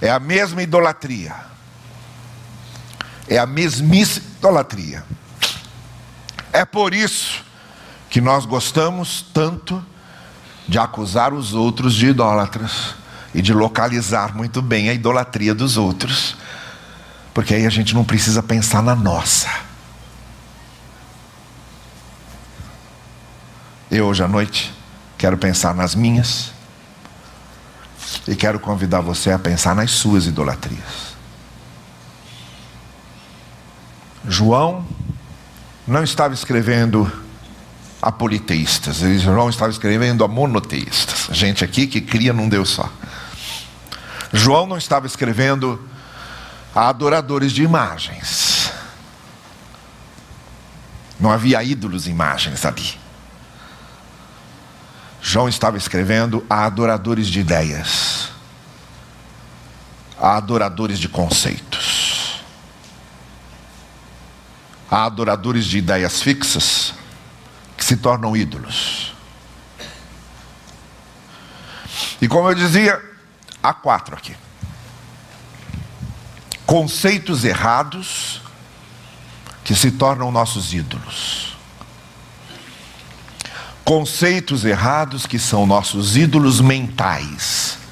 É 0.00 0.10
a 0.10 0.18
mesma 0.18 0.62
idolatria. 0.62 1.34
É 3.28 3.38
a 3.38 3.46
mesmíssima 3.46 4.26
idolatria. 4.38 5.04
É 6.52 6.64
por 6.64 6.94
isso 6.94 7.42
que 8.08 8.20
nós 8.20 8.46
gostamos 8.46 9.24
tanto 9.34 9.84
de 10.68 10.78
acusar 10.78 11.34
os 11.34 11.52
outros 11.52 11.94
de 11.94 12.06
idólatras 12.06 12.94
e 13.34 13.42
de 13.42 13.52
localizar 13.52 14.34
muito 14.36 14.62
bem 14.62 14.88
a 14.88 14.94
idolatria 14.94 15.52
dos 15.52 15.76
outros, 15.76 16.36
porque 17.34 17.54
aí 17.54 17.66
a 17.66 17.70
gente 17.70 17.92
não 17.92 18.04
precisa 18.04 18.42
pensar 18.42 18.82
na 18.82 18.94
nossa. 18.94 19.48
Eu 23.90 24.06
hoje 24.06 24.22
à 24.22 24.28
noite 24.28 24.72
quero 25.18 25.36
pensar 25.36 25.74
nas 25.74 25.94
minhas 25.94 26.53
e 28.26 28.34
quero 28.34 28.58
convidar 28.58 29.00
você 29.00 29.30
a 29.30 29.38
pensar 29.38 29.74
nas 29.74 29.90
suas 29.90 30.26
idolatrias. 30.26 31.14
João 34.26 34.86
não 35.86 36.02
estava 36.02 36.32
escrevendo 36.32 37.10
a 38.00 38.10
politeístas, 38.12 38.98
João 38.98 39.48
estava 39.48 39.70
escrevendo 39.70 40.24
a 40.24 40.28
monoteístas, 40.28 41.34
gente 41.34 41.64
aqui 41.64 41.86
que 41.86 42.00
cria 42.00 42.32
num 42.32 42.48
Deus 42.48 42.70
só. 42.70 42.90
João 44.32 44.66
não 44.66 44.76
estava 44.76 45.06
escrevendo 45.06 45.80
a 46.74 46.88
adoradores 46.88 47.52
de 47.52 47.62
imagens. 47.62 48.72
Não 51.20 51.30
havia 51.30 51.62
ídolos 51.62 52.08
imagens 52.08 52.64
ali. 52.66 52.98
João 55.22 55.48
estava 55.48 55.78
escrevendo 55.78 56.44
a 56.50 56.66
adoradores 56.66 57.28
de 57.28 57.40
ideias, 57.40 58.03
a 60.24 60.36
adoradores 60.36 60.98
de 60.98 61.06
conceitos, 61.06 62.40
a 64.90 65.04
adoradores 65.04 65.66
de 65.66 65.76
ideias 65.76 66.22
fixas 66.22 66.94
que 67.76 67.84
se 67.84 67.98
tornam 67.98 68.34
ídolos. 68.34 69.12
E 72.22 72.26
como 72.26 72.48
eu 72.48 72.54
dizia, 72.54 72.98
há 73.62 73.74
quatro 73.74 74.16
aqui: 74.16 74.34
conceitos 76.64 77.44
errados 77.44 78.40
que 79.62 79.74
se 79.74 79.90
tornam 79.90 80.32
nossos 80.32 80.72
ídolos 80.72 81.52
conceitos 83.84 84.64
errados 84.64 85.26
que 85.26 85.38
são 85.38 85.66
nossos 85.66 86.16
ídolos 86.16 86.58
mentais. 86.58 87.83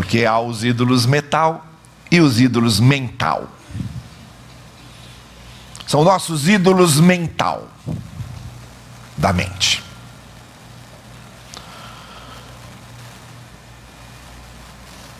Porque 0.00 0.24
há 0.24 0.40
os 0.40 0.64
ídolos 0.64 1.04
metal 1.04 1.66
e 2.10 2.22
os 2.22 2.40
ídolos 2.40 2.80
mental. 2.80 3.46
São 5.86 6.02
nossos 6.02 6.48
ídolos 6.48 6.98
mental 6.98 7.68
da 9.14 9.30
mente. 9.30 9.84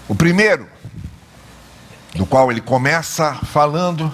O 0.08 0.14
primeiro, 0.14 0.66
do 2.14 2.24
qual 2.24 2.50
ele 2.50 2.62
começa 2.62 3.34
falando, 3.34 4.10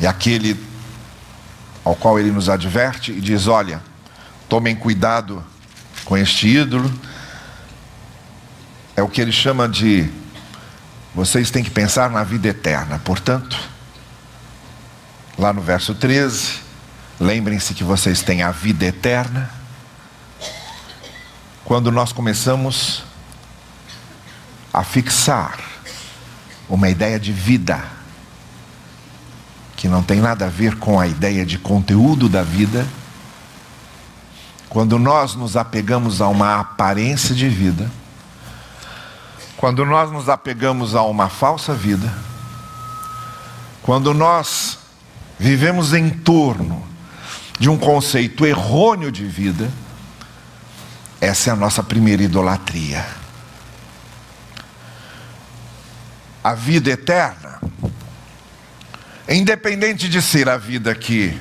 é 0.00 0.08
aquele 0.08 0.60
ao 1.84 1.94
qual 1.94 2.18
ele 2.18 2.32
nos 2.32 2.48
adverte 2.48 3.12
e 3.12 3.20
diz: 3.20 3.46
Olha, 3.46 3.80
tomem 4.48 4.74
cuidado 4.74 5.46
com 6.04 6.16
este 6.16 6.48
ídolo, 6.48 6.92
é 8.98 9.02
o 9.02 9.08
que 9.08 9.20
ele 9.20 9.30
chama 9.30 9.68
de 9.68 10.10
vocês 11.14 11.52
têm 11.52 11.62
que 11.62 11.70
pensar 11.70 12.10
na 12.10 12.24
vida 12.24 12.48
eterna. 12.48 13.00
Portanto, 13.04 13.56
lá 15.38 15.52
no 15.52 15.60
verso 15.60 15.94
13, 15.94 16.54
lembrem-se 17.20 17.74
que 17.74 17.84
vocês 17.84 18.22
têm 18.22 18.42
a 18.42 18.50
vida 18.50 18.84
eterna. 18.86 19.48
Quando 21.64 21.92
nós 21.92 22.12
começamos 22.12 23.04
a 24.74 24.82
fixar 24.82 25.60
uma 26.68 26.88
ideia 26.88 27.20
de 27.20 27.32
vida, 27.32 27.80
que 29.76 29.86
não 29.86 30.02
tem 30.02 30.20
nada 30.20 30.46
a 30.46 30.50
ver 30.50 30.74
com 30.74 30.98
a 30.98 31.06
ideia 31.06 31.46
de 31.46 31.56
conteúdo 31.56 32.28
da 32.28 32.42
vida, 32.42 32.84
quando 34.68 34.98
nós 34.98 35.36
nos 35.36 35.56
apegamos 35.56 36.20
a 36.20 36.26
uma 36.26 36.58
aparência 36.58 37.32
de 37.32 37.48
vida, 37.48 37.88
quando 39.58 39.84
nós 39.84 40.10
nos 40.10 40.28
apegamos 40.28 40.94
a 40.94 41.02
uma 41.02 41.28
falsa 41.28 41.74
vida, 41.74 42.10
quando 43.82 44.14
nós 44.14 44.78
vivemos 45.38 45.92
em 45.92 46.08
torno 46.08 46.82
de 47.58 47.68
um 47.68 47.76
conceito 47.76 48.46
errôneo 48.46 49.12
de 49.12 49.26
vida, 49.26 49.70
essa 51.20 51.50
é 51.50 51.52
a 51.52 51.56
nossa 51.56 51.82
primeira 51.82 52.22
idolatria. 52.22 53.04
A 56.42 56.54
vida 56.54 56.90
eterna 56.90 57.58
Independente 59.28 60.08
de 60.08 60.22
ser 60.22 60.48
a 60.48 60.56
vida 60.56 60.94
que 60.94 61.38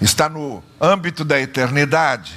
está 0.00 0.28
no 0.28 0.62
âmbito 0.80 1.24
da 1.24 1.40
eternidade 1.40 2.32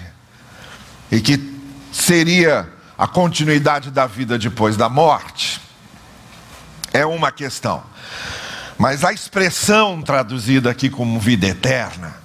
e 1.11 1.21
que 1.21 1.53
seria 1.93 2.67
a 2.97 3.07
continuidade 3.07 3.91
da 3.91 4.07
vida 4.07 4.37
depois 4.37 4.75
da 4.75 4.89
morte, 4.89 5.61
é 6.91 7.05
uma 7.05 7.31
questão. 7.31 7.83
Mas 8.77 9.03
a 9.03 9.13
expressão 9.13 10.01
traduzida 10.01 10.71
aqui 10.71 10.89
como 10.89 11.19
vida 11.19 11.47
eterna 11.47 12.15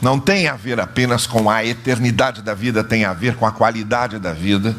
não 0.00 0.18
tem 0.18 0.48
a 0.48 0.56
ver 0.56 0.80
apenas 0.80 1.26
com 1.26 1.48
a 1.48 1.64
eternidade 1.64 2.42
da 2.42 2.54
vida, 2.54 2.82
tem 2.82 3.04
a 3.04 3.12
ver 3.12 3.36
com 3.36 3.46
a 3.46 3.52
qualidade 3.52 4.18
da 4.18 4.32
vida. 4.32 4.74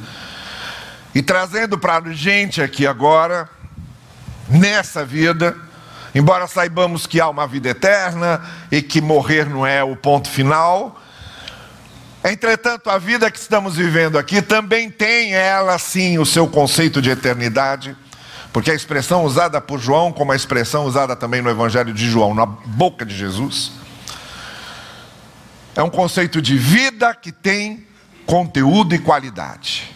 E 1.15 1.22
trazendo 1.22 1.77
para 1.77 1.98
a 1.98 2.13
gente 2.13 2.62
aqui 2.62 2.86
agora, 2.86 3.50
nessa 4.50 5.05
vida, 5.05 5.55
Embora 6.13 6.48
saibamos 6.48 7.05
que 7.05 7.22
há 7.22 7.29
uma 7.29 7.46
vida 7.46 7.69
eterna 7.69 8.41
e 8.72 8.81
que 8.81 9.00
morrer 9.00 9.48
não 9.48 9.65
é 9.65 9.84
o 9.84 9.96
ponto 9.96 10.27
final, 10.27 10.99
entretanto, 12.24 12.90
a 12.90 12.98
vida 12.98 13.30
que 13.32 13.40
estamos 13.40 13.76
vivendo 13.76 14.18
aqui 14.18 14.42
também 14.42 14.90
tem 14.90 15.34
ela 15.34 15.78
sim 15.78 16.18
o 16.18 16.26
seu 16.26 16.48
conceito 16.48 17.02
de 17.02 17.10
eternidade, 17.10 17.96
porque 18.52 18.72
a 18.72 18.76
expressão 18.76 19.24
usada 19.24 19.62
por 19.62 19.80
João, 19.80 20.12
como 20.12 20.32
a 20.32 20.36
expressão 20.36 20.86
usada 20.86 21.16
também 21.16 21.42
no 21.42 21.50
Evangelho 21.50 21.94
de 21.94 22.10
João, 22.10 22.34
na 22.34 22.46
boca 22.46 23.06
de 23.06 23.16
Jesus, 23.16 23.72
é 25.76 25.84
um 25.84 25.90
conceito 25.90 26.42
de 26.42 26.58
vida 26.58 27.14
que 27.14 27.32
tem 27.32 27.86
conteúdo 28.26 28.94
e 28.94 29.00
qualidade. 29.00 29.96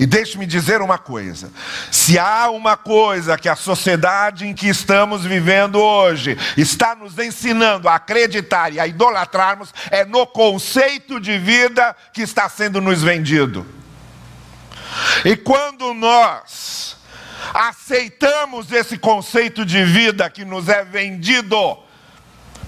E 0.00 0.06
deixe-me 0.06 0.46
dizer 0.46 0.80
uma 0.80 0.96
coisa: 0.96 1.52
se 1.90 2.18
há 2.18 2.48
uma 2.48 2.74
coisa 2.74 3.36
que 3.36 3.50
a 3.50 3.54
sociedade 3.54 4.46
em 4.46 4.54
que 4.54 4.66
estamos 4.66 5.26
vivendo 5.26 5.78
hoje 5.78 6.38
está 6.56 6.94
nos 6.94 7.18
ensinando 7.18 7.86
a 7.86 7.96
acreditar 7.96 8.72
e 8.72 8.80
a 8.80 8.86
idolatrarmos, 8.86 9.74
é 9.90 10.06
no 10.06 10.26
conceito 10.26 11.20
de 11.20 11.36
vida 11.36 11.94
que 12.14 12.22
está 12.22 12.48
sendo 12.48 12.80
nos 12.80 13.02
vendido. 13.02 13.66
E 15.22 15.36
quando 15.36 15.92
nós 15.92 16.96
aceitamos 17.52 18.72
esse 18.72 18.96
conceito 18.96 19.66
de 19.66 19.84
vida 19.84 20.30
que 20.30 20.46
nos 20.46 20.70
é 20.70 20.82
vendido 20.82 21.78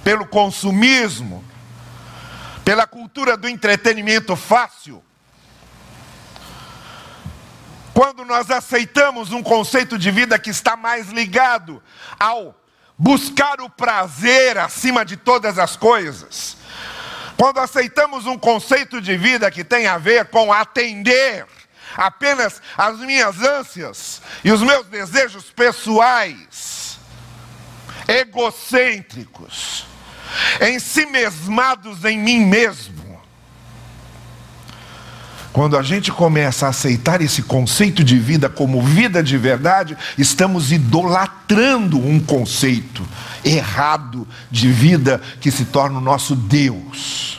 pelo 0.05 0.27
consumismo, 0.27 1.43
pela 2.63 2.87
cultura 2.87 3.39
do 3.39 3.49
entretenimento 3.49 4.37
fácil, 4.37 5.03
quando 7.95 8.25
nós 8.25 8.51
aceitamos 8.51 9.33
um 9.33 9.43
conceito 9.43 9.99
de 9.99 10.11
vida 10.11 10.39
que 10.39 10.51
está 10.51 10.77
mais 10.77 11.09
ligado 11.09 11.83
ao 12.19 12.59
buscar 12.97 13.61
o 13.61 13.69
prazer 13.69 14.57
acima 14.59 15.05
de 15.05 15.17
todas 15.17 15.59
as 15.59 15.77
coisas, 15.77 16.57
quando 17.37 17.59
aceitamos 17.59 18.27
um 18.27 18.39
conceito 18.39 19.01
de 19.01 19.17
vida 19.17 19.51
que 19.51 19.65
tem 19.65 19.87
a 19.87 19.99
ver 19.99 20.27
com 20.27 20.53
atender 20.53 21.47
apenas 21.97 22.63
as 22.77 22.99
minhas 23.01 23.41
ânsias 23.41 24.23
e 24.45 24.51
os 24.51 24.63
meus 24.63 24.87
desejos 24.87 25.51
pessoais, 25.51 26.99
egocêntricos, 28.09 29.87
ensimesmados 30.61 32.05
em 32.05 32.19
mim 32.19 32.41
mesmo, 32.41 33.02
quando 35.53 35.77
a 35.77 35.83
gente 35.83 36.11
começa 36.11 36.67
a 36.67 36.71
aceitar 36.71 37.21
esse 37.21 37.43
conceito 37.43 38.03
de 38.03 38.19
vida 38.19 38.49
como 38.49 38.81
vida 38.81 39.23
de 39.23 39.37
verdade, 39.37 39.97
estamos 40.17 40.73
idolatrando 40.73 41.99
um 41.99 42.19
conceito 42.19 43.07
errado 43.45 44.27
de 44.51 44.73
vida 44.73 45.21
que 45.41 45.51
se 45.51 45.67
torna 45.67 45.99
o 45.99 46.03
nosso 46.03 46.35
Deus. 46.35 47.39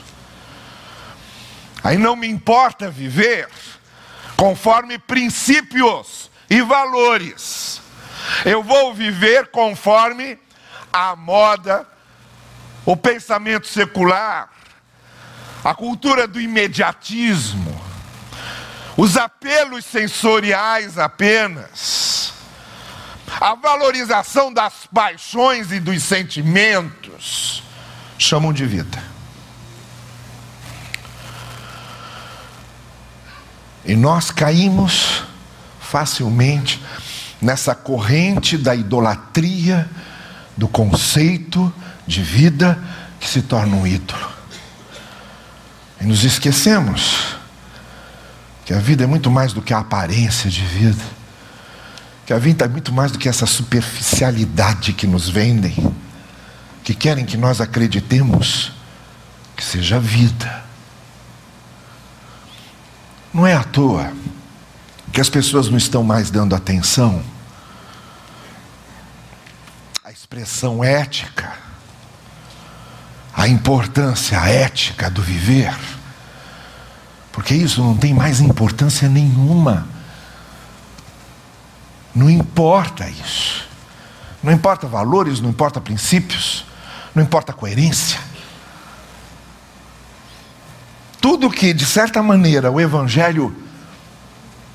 Aí 1.83 1.97
não 1.97 2.15
me 2.15 2.27
importa 2.27 2.89
viver 2.89 3.49
conforme 4.37 4.99
princípios 4.99 6.29
e 6.49 6.61
valores. 6.61 7.81
Eu 8.45 8.61
vou 8.61 8.93
viver 8.93 9.47
conforme 9.47 10.37
a 10.91 11.15
moda, 11.15 11.87
o 12.85 12.95
pensamento 12.95 13.67
secular, 13.67 14.49
a 15.63 15.73
cultura 15.73 16.27
do 16.27 16.39
imediatismo 16.39 17.92
os 18.95 19.17
apelos 19.17 19.85
sensoriais 19.85 20.97
apenas, 20.97 22.33
a 23.41 23.55
valorização 23.55 24.53
das 24.53 24.85
paixões 24.93 25.71
e 25.71 25.79
dos 25.79 26.03
sentimentos, 26.03 27.63
chamam 28.17 28.53
de 28.53 28.65
vida. 28.65 29.03
E 33.85 33.95
nós 33.95 34.31
caímos 34.31 35.23
facilmente 35.81 36.81
nessa 37.41 37.75
corrente 37.75 38.57
da 38.57 38.73
idolatria, 38.73 39.89
do 40.55 40.67
conceito 40.67 41.73
de 42.07 42.21
vida 42.21 42.81
que 43.19 43.27
se 43.27 43.41
torna 43.41 43.75
um 43.75 43.85
ídolo. 43.85 44.31
E 45.99 46.05
nos 46.05 46.23
esquecemos 46.23 47.32
que 48.65 48.73
a 48.73 48.79
vida 48.79 49.03
é 49.03 49.07
muito 49.07 49.29
mais 49.29 49.51
do 49.51 49.61
que 49.61 49.73
a 49.73 49.79
aparência 49.79 50.49
de 50.49 50.63
vida. 50.65 51.03
Que 52.25 52.33
a 52.33 52.39
vida 52.39 52.65
é 52.65 52.67
muito 52.67 52.93
mais 52.93 53.11
do 53.11 53.19
que 53.19 53.27
essa 53.27 53.45
superficialidade 53.45 54.93
que 54.93 55.05
nos 55.05 55.27
vendem. 55.27 55.93
Que 56.83 56.93
querem 56.93 57.25
que 57.25 57.35
nós 57.35 57.59
acreditemos 57.59 58.71
que 59.55 59.63
seja 59.63 59.99
vida. 59.99 60.63
Não 63.33 63.45
é 63.45 63.53
à 63.53 63.63
toa 63.63 64.13
que 65.11 65.19
as 65.19 65.29
pessoas 65.29 65.69
não 65.69 65.77
estão 65.77 66.03
mais 66.03 66.31
dando 66.31 66.55
atenção 66.55 67.23
à 70.03 70.11
expressão 70.11 70.83
ética, 70.83 71.53
à 73.35 73.47
importância 73.47 74.37
ética 74.37 75.09
do 75.09 75.21
viver 75.21 75.73
porque 77.33 77.55
isso 77.55 77.83
não 77.83 77.97
tem 77.97 78.13
mais 78.13 78.39
importância 78.39 79.09
nenhuma. 79.09 79.87
Não 82.15 82.29
importa 82.29 83.09
isso. 83.09 83.67
Não 84.41 84.53
importa 84.53 84.85
valores, 84.85 85.41
não 85.41 85.49
importa 85.49 85.81
princípios, 85.81 86.63
não 87.13 87.23
importa 87.23 87.51
coerência. 87.51 88.19
Tudo 91.19 91.49
que, 91.49 91.73
de 91.73 91.85
certa 91.87 92.21
maneira, 92.21 92.69
o 92.69 92.79
Evangelho 92.79 93.55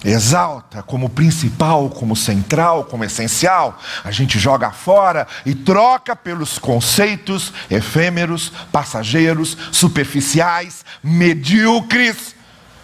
exalta 0.04 0.82
como 0.82 1.08
principal, 1.08 1.88
como 1.90 2.16
central, 2.16 2.84
como 2.84 3.04
essencial, 3.04 3.78
a 4.02 4.10
gente 4.10 4.36
joga 4.38 4.72
fora 4.72 5.28
e 5.46 5.54
troca 5.54 6.16
pelos 6.16 6.58
conceitos 6.58 7.52
efêmeros, 7.70 8.50
passageiros, 8.72 9.56
superficiais, 9.70 10.84
medíocres 11.02 12.37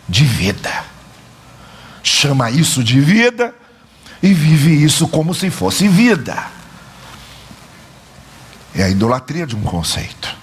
de 0.08 0.24
vida. 0.24 0.84
chama 2.02 2.50
isso 2.50 2.84
de 2.84 3.00
vida 3.00 3.54
e 4.22 4.32
vive 4.34 4.84
isso 4.84 5.08
como 5.08 5.34
se 5.34 5.50
fosse 5.50 5.88
vida. 5.88 6.46
É 8.74 8.82
a 8.82 8.88
idolatria 8.88 9.46
de 9.46 9.56
um 9.56 9.62
conceito. 9.62 10.34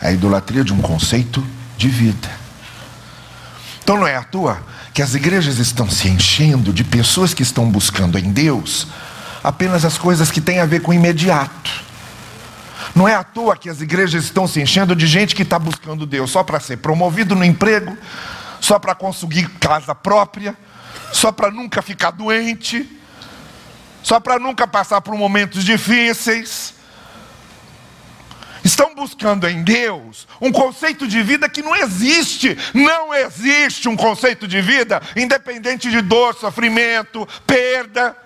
É 0.00 0.08
a 0.08 0.12
idolatria 0.12 0.64
de 0.64 0.72
um 0.72 0.80
conceito 0.80 1.44
de 1.76 1.88
vida. 1.88 2.30
Então 3.82 3.96
não 3.96 4.06
é 4.06 4.16
à 4.16 4.22
toa 4.22 4.62
que 4.92 5.00
as 5.00 5.14
igrejas 5.14 5.58
estão 5.58 5.90
se 5.90 6.08
enchendo 6.08 6.72
de 6.72 6.84
pessoas 6.84 7.32
que 7.32 7.42
estão 7.42 7.70
buscando 7.70 8.18
em 8.18 8.30
Deus 8.30 8.86
apenas 9.42 9.84
as 9.84 9.98
coisas 9.98 10.30
que 10.30 10.40
têm 10.40 10.60
a 10.60 10.66
ver 10.66 10.80
com 10.80 10.92
o 10.92 10.94
imediato. 10.94 11.91
Não 12.94 13.08
é 13.08 13.14
à 13.14 13.24
toa 13.24 13.56
que 13.56 13.70
as 13.70 13.80
igrejas 13.80 14.24
estão 14.24 14.46
se 14.46 14.60
enchendo 14.60 14.94
de 14.94 15.06
gente 15.06 15.34
que 15.34 15.42
está 15.42 15.58
buscando 15.58 16.04
Deus 16.06 16.30
só 16.30 16.42
para 16.44 16.60
ser 16.60 16.76
promovido 16.78 17.34
no 17.34 17.44
emprego, 17.44 17.96
só 18.60 18.78
para 18.78 18.94
conseguir 18.94 19.48
casa 19.58 19.94
própria, 19.94 20.56
só 21.12 21.32
para 21.32 21.50
nunca 21.50 21.80
ficar 21.80 22.10
doente, 22.10 22.88
só 24.02 24.20
para 24.20 24.38
nunca 24.38 24.66
passar 24.66 25.00
por 25.00 25.16
momentos 25.16 25.64
difíceis. 25.64 26.74
Estão 28.64 28.94
buscando 28.94 29.48
em 29.48 29.62
Deus 29.62 30.28
um 30.40 30.52
conceito 30.52 31.08
de 31.08 31.22
vida 31.22 31.48
que 31.48 31.62
não 31.62 31.74
existe. 31.74 32.56
Não 32.72 33.12
existe 33.12 33.88
um 33.88 33.96
conceito 33.96 34.46
de 34.46 34.60
vida 34.60 35.02
independente 35.16 35.90
de 35.90 36.00
dor, 36.00 36.34
sofrimento, 36.34 37.26
perda. 37.46 38.16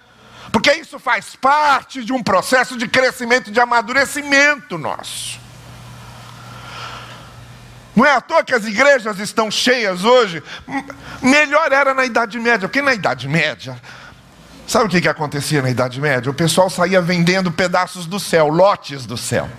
Porque 0.56 0.72
isso 0.72 0.98
faz 0.98 1.36
parte 1.36 2.02
de 2.02 2.14
um 2.14 2.22
processo 2.22 2.78
de 2.78 2.88
crescimento, 2.88 3.50
de 3.50 3.60
amadurecimento 3.60 4.78
nosso. 4.78 5.38
Não 7.94 8.06
é 8.06 8.12
à 8.12 8.22
toa 8.22 8.42
que 8.42 8.54
as 8.54 8.64
igrejas 8.64 9.18
estão 9.18 9.50
cheias 9.50 10.02
hoje. 10.02 10.42
Melhor 11.20 11.70
era 11.70 11.92
na 11.92 12.06
Idade 12.06 12.38
Média, 12.38 12.66
porque 12.66 12.80
na 12.80 12.94
Idade 12.94 13.28
Média, 13.28 13.78
sabe 14.66 14.86
o 14.86 14.88
que, 14.88 15.02
que 15.02 15.08
acontecia 15.10 15.60
na 15.60 15.68
Idade 15.68 16.00
Média? 16.00 16.30
O 16.30 16.34
pessoal 16.34 16.70
saía 16.70 17.02
vendendo 17.02 17.52
pedaços 17.52 18.06
do 18.06 18.18
céu, 18.18 18.48
lotes 18.48 19.04
do 19.04 19.18
céu. 19.18 19.50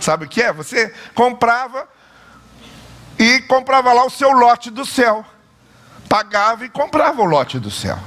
Sabe 0.00 0.24
o 0.24 0.28
que 0.30 0.40
é? 0.40 0.50
Você 0.50 0.94
comprava 1.14 1.86
e 3.18 3.40
comprava 3.40 3.92
lá 3.92 4.06
o 4.06 4.10
seu 4.10 4.32
lote 4.32 4.70
do 4.70 4.86
céu. 4.86 5.22
Pagava 6.08 6.64
e 6.64 6.70
comprava 6.70 7.20
o 7.20 7.26
lote 7.26 7.58
do 7.58 7.70
céu. 7.70 7.98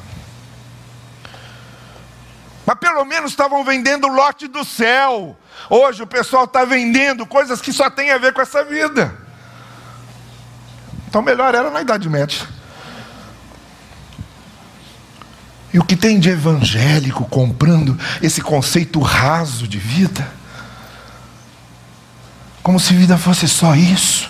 Mas 2.69 2.77
pelo 2.77 3.03
menos 3.03 3.32
estavam 3.32 3.63
vendendo 3.63 4.08
lote 4.08 4.47
do 4.47 4.63
céu. 4.63 5.36
Hoje 5.71 6.03
o 6.03 6.05
pessoal 6.05 6.43
está 6.43 6.63
vendendo 6.63 7.25
coisas 7.25 7.60
que 7.60 7.73
só 7.73 7.89
tem 7.89 8.12
a 8.12 8.19
ver 8.19 8.32
com 8.32 8.41
essa 8.41 8.63
vida. 8.63 9.12
Então 11.08 11.19
melhor 11.19 11.55
era 11.55 11.71
na 11.71 11.82
Idade 11.82 12.08
Média. 12.08 12.47
E 15.73 15.79
o 15.79 15.84
que 15.84 15.95
tem 15.95 16.19
de 16.19 16.29
evangélico 16.29 17.25
comprando 17.25 17.99
esse 18.21 18.39
conceito 18.39 18.99
raso 18.99 19.67
de 19.67 19.79
vida? 19.79 20.32
Como 22.62 22.79
se 22.79 22.93
vida 22.93 23.17
fosse 23.17 23.47
só 23.47 23.73
isso. 23.73 24.29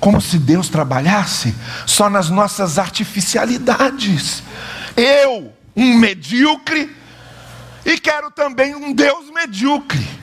Como 0.00 0.20
se 0.20 0.40
Deus 0.40 0.68
trabalhasse 0.68 1.54
só 1.86 2.10
nas 2.10 2.28
nossas 2.28 2.80
artificialidades. 2.80 4.42
Eu, 4.96 5.52
um 5.76 5.96
medíocre, 5.96 7.00
e 7.84 7.98
quero 7.98 8.30
também 8.30 8.74
um 8.74 8.92
Deus 8.92 9.30
medíocre. 9.30 10.22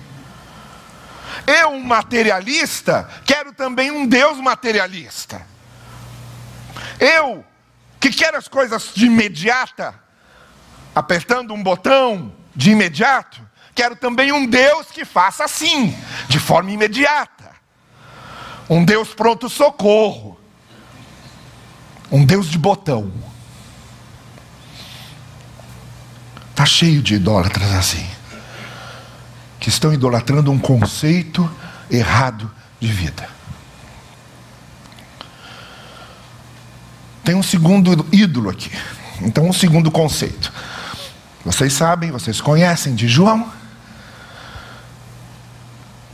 Eu, 1.45 1.69
um 1.69 1.83
materialista, 1.83 3.09
quero 3.25 3.53
também 3.53 3.91
um 3.91 4.07
Deus 4.07 4.37
materialista. 4.39 5.45
Eu, 6.99 7.45
que 7.99 8.09
quero 8.09 8.37
as 8.37 8.47
coisas 8.47 8.91
de 8.93 9.05
imediata, 9.05 9.93
apertando 10.95 11.53
um 11.53 11.61
botão 11.61 12.33
de 12.55 12.71
imediato, 12.71 13.41
quero 13.75 13.95
também 13.95 14.31
um 14.31 14.45
Deus 14.45 14.87
que 14.87 15.05
faça 15.05 15.43
assim, 15.43 15.97
de 16.27 16.39
forma 16.39 16.71
imediata. 16.71 17.51
Um 18.69 18.85
Deus 18.85 19.13
pronto 19.13 19.49
socorro. 19.49 20.39
Um 22.11 22.25
Deus 22.25 22.47
de 22.47 22.57
botão. 22.57 23.11
Está 26.59 26.65
cheio 26.65 27.01
de 27.01 27.13
idólatras 27.13 27.71
assim, 27.71 28.05
que 29.61 29.69
estão 29.69 29.93
idolatrando 29.93 30.51
um 30.51 30.59
conceito 30.59 31.49
errado 31.89 32.51
de 32.81 32.91
vida. 32.91 33.29
Tem 37.23 37.33
um 37.33 37.41
segundo 37.41 38.05
ídolo 38.11 38.49
aqui. 38.49 38.69
Então, 39.21 39.47
um 39.47 39.53
segundo 39.53 39.89
conceito. 39.89 40.51
Vocês 41.45 41.71
sabem, 41.71 42.11
vocês 42.11 42.41
conhecem 42.41 42.93
de 42.93 43.07
João. 43.07 43.49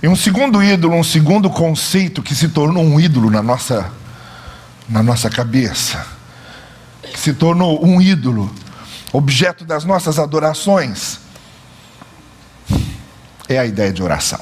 E 0.04 0.08
um 0.08 0.16
segundo 0.16 0.62
ídolo, 0.62 0.94
um 0.94 1.04
segundo 1.04 1.50
conceito 1.50 2.22
que 2.22 2.36
se 2.36 2.50
tornou 2.50 2.84
um 2.84 3.00
ídolo 3.00 3.32
na 3.32 3.42
nossa, 3.42 3.92
na 4.88 5.02
nossa 5.02 5.28
cabeça, 5.28 6.06
que 7.02 7.20
se 7.20 7.34
tornou 7.34 7.84
um 7.84 8.00
ídolo 8.00 8.54
objeto 9.16 9.64
das 9.64 9.86
nossas 9.86 10.20
adorações, 10.20 11.20
é 13.48 13.58
a 13.58 13.66
ideia 13.66 13.94
de 13.94 14.04
oração. 14.04 14.42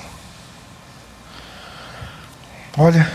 Olha, 2.77 3.11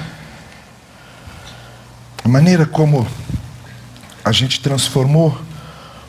a 2.25 2.29
maneira 2.29 2.65
como 2.65 3.07
a 4.25 4.31
gente 4.31 4.61
transformou 4.61 5.37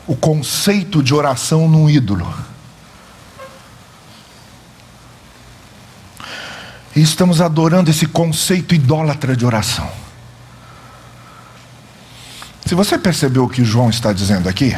o 0.06 0.14
conceito 0.14 1.02
de 1.02 1.14
oração 1.14 1.68
num 1.68 1.88
ídolo. 1.88 2.32
E 6.94 7.00
estamos 7.00 7.40
adorando 7.40 7.90
esse 7.90 8.06
conceito 8.06 8.74
idólatra 8.74 9.36
de 9.36 9.44
oração. 9.44 9.90
Se 12.66 12.74
você 12.74 12.98
percebeu 12.98 13.44
o 13.44 13.48
que 13.48 13.64
João 13.64 13.90
está 13.90 14.12
dizendo 14.12 14.48
aqui, 14.48 14.76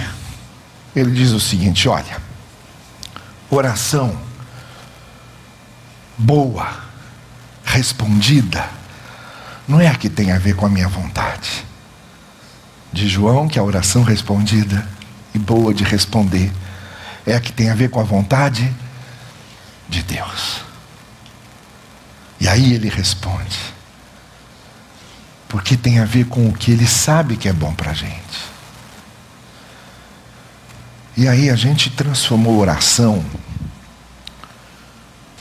ele 0.94 1.11
diz 1.11 1.31
o 1.31 1.40
seguinte: 1.40 1.88
olha, 1.88 2.20
oração 3.50 4.18
boa, 6.16 6.74
respondida, 7.64 8.68
não 9.66 9.81
é 9.81 9.88
a 9.88 9.94
que 9.94 10.09
tem 10.09 10.33
a 10.33 10.38
ver 10.38 10.55
com 10.55 10.66
a 10.66 10.68
minha 10.70 10.88
vontade. 10.88 11.64
De 12.92 13.09
João, 13.09 13.48
que 13.48 13.59
a 13.59 13.62
oração 13.62 14.02
respondida 14.02 14.87
e 15.35 15.38
boa 15.38 15.72
de 15.72 15.83
responder 15.83 16.52
é 17.26 17.35
a 17.35 17.40
que 17.40 17.52
tem 17.52 17.70
a 17.70 17.74
ver 17.74 17.88
com 17.88 17.98
a 18.00 18.05
vontade 18.05 18.70
de 19.88 20.02
Deus. 20.02 20.61
E 22.38 22.48
aí 22.48 22.74
ele 22.74 22.90
responde, 22.90 23.59
porque 25.48 25.76
tem 25.76 26.00
a 26.00 26.05
ver 26.05 26.26
com 26.26 26.48
o 26.48 26.52
que 26.52 26.72
ele 26.72 26.87
sabe 26.87 27.37
que 27.37 27.48
é 27.48 27.52
bom 27.52 27.72
para 27.72 27.92
a 27.92 27.94
gente. 27.94 28.52
E 31.16 31.29
aí 31.29 31.51
a 31.51 31.57
gente 31.57 31.90
transformou 31.90 32.59
oração 32.59 33.25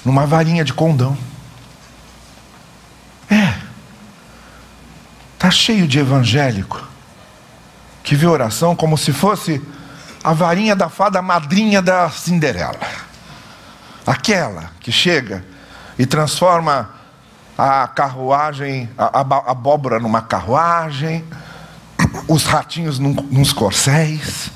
numa 0.03 0.25
varinha 0.25 0.63
de 0.63 0.73
condão. 0.73 1.17
É. 3.29 3.53
Tá 5.39 5.49
cheio 5.49 5.87
de 5.87 5.97
evangélico 5.97 6.85
que 8.03 8.15
vê 8.15 8.27
oração 8.27 8.75
como 8.75 8.97
se 8.97 9.13
fosse 9.13 9.61
a 10.23 10.33
varinha 10.33 10.75
da 10.75 10.89
fada 10.89 11.21
madrinha 11.21 11.81
da 11.81 12.09
Cinderela. 12.09 12.79
Aquela 14.05 14.71
que 14.79 14.91
chega 14.91 15.45
e 15.97 16.05
transforma 16.05 16.89
a 17.57 17.87
carruagem, 17.87 18.89
a, 18.97 19.19
a 19.19 19.51
abóbora 19.51 19.99
numa 19.99 20.21
carruagem, 20.21 21.23
os 22.27 22.43
ratinhos 22.43 22.99
num, 22.99 23.13
nos 23.13 23.53
corcéis, 23.53 24.51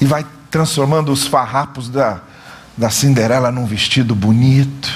e 0.00 0.04
vai 0.04 0.24
transformando 0.50 1.12
os 1.12 1.26
farrapos 1.26 1.88
da, 1.88 2.20
da 2.76 2.90
Cinderela 2.90 3.50
num 3.50 3.66
vestido 3.66 4.14
bonito. 4.14 4.92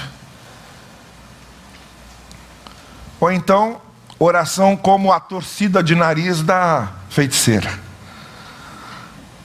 Ou 3.20 3.30
então, 3.30 3.80
oração 4.18 4.76
como 4.76 5.12
a 5.12 5.20
torcida 5.20 5.82
de 5.82 5.94
nariz 5.94 6.42
da 6.42 6.88
feiticeira. 7.08 7.70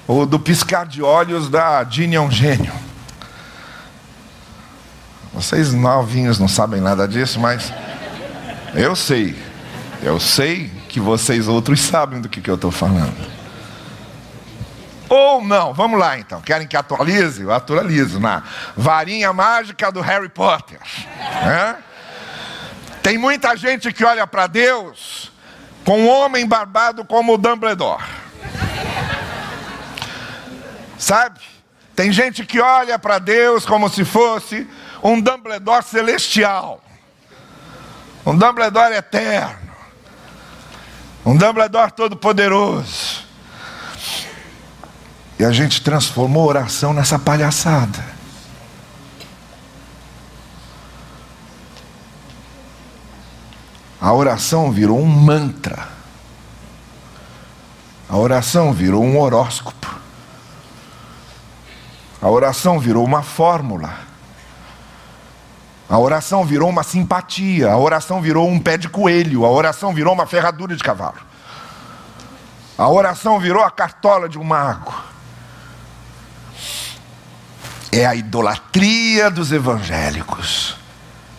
Ou 0.07 0.25
do 0.25 0.39
piscar 0.39 0.85
de 0.85 1.01
olhos 1.01 1.49
da 1.49 1.83
Dini 1.83 2.15
é 2.15 2.21
um 2.21 2.31
gênio. 2.31 2.73
Vocês 5.33 5.73
novinhos 5.73 6.39
não 6.39 6.47
sabem 6.47 6.81
nada 6.81 7.07
disso, 7.07 7.39
mas 7.39 7.71
eu 8.73 8.95
sei. 8.95 9.37
Eu 10.01 10.19
sei 10.19 10.69
que 10.87 10.99
vocês 10.99 11.47
outros 11.47 11.81
sabem 11.81 12.21
do 12.21 12.29
que, 12.29 12.41
que 12.41 12.49
eu 12.49 12.55
estou 12.55 12.71
falando. 12.71 13.36
Ou 15.09 15.43
não, 15.43 15.73
vamos 15.73 15.99
lá 15.99 16.17
então. 16.17 16.41
Querem 16.41 16.67
que 16.67 16.75
atualize? 16.75 17.41
Eu 17.41 17.53
atualizo 17.53 18.19
na 18.19 18.43
varinha 18.75 19.31
mágica 19.31 19.91
do 19.91 20.01
Harry 20.01 20.29
Potter. 20.29 20.79
É? 21.19 21.75
Tem 23.01 23.17
muita 23.17 23.55
gente 23.55 23.93
que 23.93 24.03
olha 24.03 24.27
para 24.27 24.47
Deus 24.47 25.31
com 25.85 26.01
um 26.01 26.09
homem 26.09 26.45
barbado 26.45 27.05
como 27.05 27.35
o 27.35 27.37
Dumbledore. 27.37 28.03
Sabe? 30.97 31.39
Tem 31.95 32.11
gente 32.11 32.45
que 32.45 32.59
olha 32.59 32.99
para 32.99 33.17
Deus 33.17 33.65
como 33.65 33.89
se 33.89 34.03
fosse 34.03 34.67
um 35.01 35.21
Dumbledore 35.21 35.83
celestial, 35.83 36.83
um 38.25 38.37
Dumbledore 38.37 38.93
eterno, 38.93 39.71
um 41.25 41.37
Dumbledore 41.37 41.91
todo-poderoso. 41.91 43.26
E 45.39 45.45
a 45.45 45.51
gente 45.51 45.81
transformou 45.81 46.43
a 46.43 46.47
oração 46.47 46.93
nessa 46.93 47.19
palhaçada. 47.19 48.03
A 54.01 54.13
oração 54.13 54.71
virou 54.71 54.99
um 54.99 55.05
mantra. 55.05 55.87
A 58.09 58.17
oração 58.17 58.73
virou 58.73 59.03
um 59.03 59.19
horóscopo. 59.19 59.95
A 62.19 62.29
oração 62.29 62.79
virou 62.79 63.05
uma 63.05 63.21
fórmula. 63.21 63.93
A 65.87 65.99
oração 65.99 66.45
virou 66.45 66.69
uma 66.69 66.83
simpatia. 66.83 67.71
A 67.71 67.77
oração 67.77 68.21
virou 68.21 68.49
um 68.49 68.59
pé 68.59 68.75
de 68.75 68.89
coelho. 68.89 69.45
A 69.45 69.51
oração 69.51 69.93
virou 69.93 70.13
uma 70.13 70.25
ferradura 70.25 70.75
de 70.75 70.83
cavalo. 70.83 71.19
A 72.75 72.89
oração 72.89 73.39
virou 73.39 73.63
a 73.63 73.69
cartola 73.69 74.27
de 74.27 74.39
um 74.39 74.43
mago 74.43 75.06
é 77.91 78.05
a 78.05 78.15
idolatria 78.15 79.29
dos 79.29 79.51
evangélicos. 79.51 80.75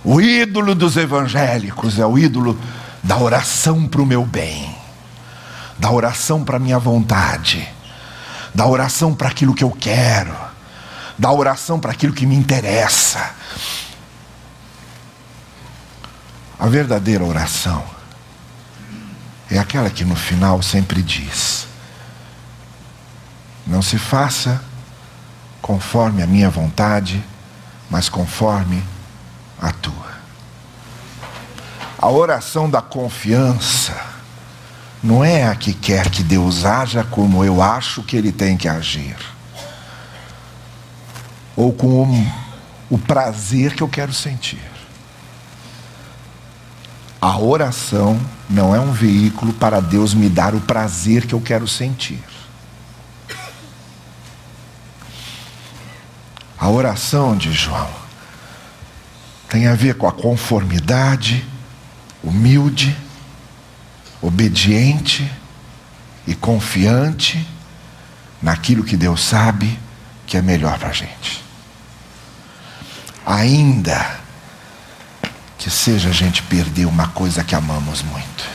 O 0.05 0.21
ídolo 0.21 0.75
dos 0.75 0.97
evangélicos 0.97 1.99
é 1.99 2.07
o 2.07 2.19
ídolo 2.19 2.59
da 3.03 3.17
oração 3.17 3.87
para 3.87 4.03
o 4.03 4.07
meu 4.07 4.25
bem, 4.25 4.75
da 5.79 5.91
oração 5.91 6.45
para 6.45 6.57
a 6.57 6.61
minha 6.61 6.79
vontade, 6.79 7.69
da 8.55 8.67
oração 8.67 9.15
para 9.15 9.29
aquilo 9.29 9.55
que 9.55 9.65
eu 9.65 9.71
quero, 9.71 10.35
da 11.19 11.31
oração 11.31 11.79
para 11.79 11.93
aquilo 11.93 12.13
que 12.13 12.27
me 12.27 12.37
interessa. 12.37 13.35
A 16.59 16.67
verdadeira 16.67 17.25
oração 17.25 17.85
é 19.51 19.59
aquela 19.59 19.91
que 19.91 20.05
no 20.05 20.17
final 20.17 20.63
sempre 20.63 21.03
diz: 21.03 21.67
não 23.67 23.83
se 23.83 23.99
faça 23.99 24.68
conforme 25.61 26.23
a 26.23 26.27
minha 26.27 26.51
vontade, 26.51 27.23
mas 27.91 28.09
conforme 28.09 28.83
a 29.61 29.73
tua. 29.73 30.09
A 31.99 32.09
oração 32.09 32.71
da 32.71 32.81
confiança 32.81 33.95
não 35.03 35.25
é 35.25 35.45
a 35.45 35.55
que 35.55 35.73
quer 35.73 36.11
que 36.11 36.23
Deus 36.23 36.65
haja 36.65 37.05
como 37.05 37.45
eu 37.45 37.63
acho 37.63 38.03
que 38.03 38.17
Ele 38.17 38.33
tem 38.33 38.57
que 38.57 38.69
agir, 38.69 39.17
ou 41.57 41.73
com 41.73 42.27
o, 42.89 42.99
prazer 42.99 43.75
que 43.75 43.83
eu 43.83 43.89
quero 43.89 44.13
sentir. 44.13 44.63
A 47.21 47.37
oração 47.39 48.21
não 48.49 48.75
é 48.75 48.79
um 48.79 48.93
veículo 48.93 49.53
para 49.53 49.81
Deus 49.81 50.15
me 50.15 50.29
dar 50.29 50.55
o 50.55 50.61
prazer 50.61 51.27
que 51.27 51.35
eu 51.35 51.41
quero 51.41 51.67
sentir. 51.67 52.23
A 56.69 56.71
oração 56.71 57.35
de 57.35 57.51
João 57.51 57.89
tem 59.49 59.69
a 59.69 59.75
ver 59.75 59.95
com 59.95 60.07
a 60.07 60.13
conformidade, 60.13 61.43
humilde, 62.23 62.95
obediente 64.21 65.33
e 66.27 66.35
confiante 66.35 67.43
naquilo 68.43 68.85
que 68.85 68.99
Deus 68.99 69.25
sabe 69.25 69.81
que 70.27 70.37
é 70.37 70.43
melhor 70.43 70.79
para 70.79 70.91
a 70.91 70.93
gente. 70.93 71.43
Ainda 73.25 74.21
que 75.57 75.71
seja 75.71 76.11
a 76.11 76.13
gente 76.13 76.43
perder 76.43 76.85
uma 76.85 77.09
coisa 77.09 77.43
que 77.43 77.55
amamos 77.55 78.03
muito. 78.03 78.47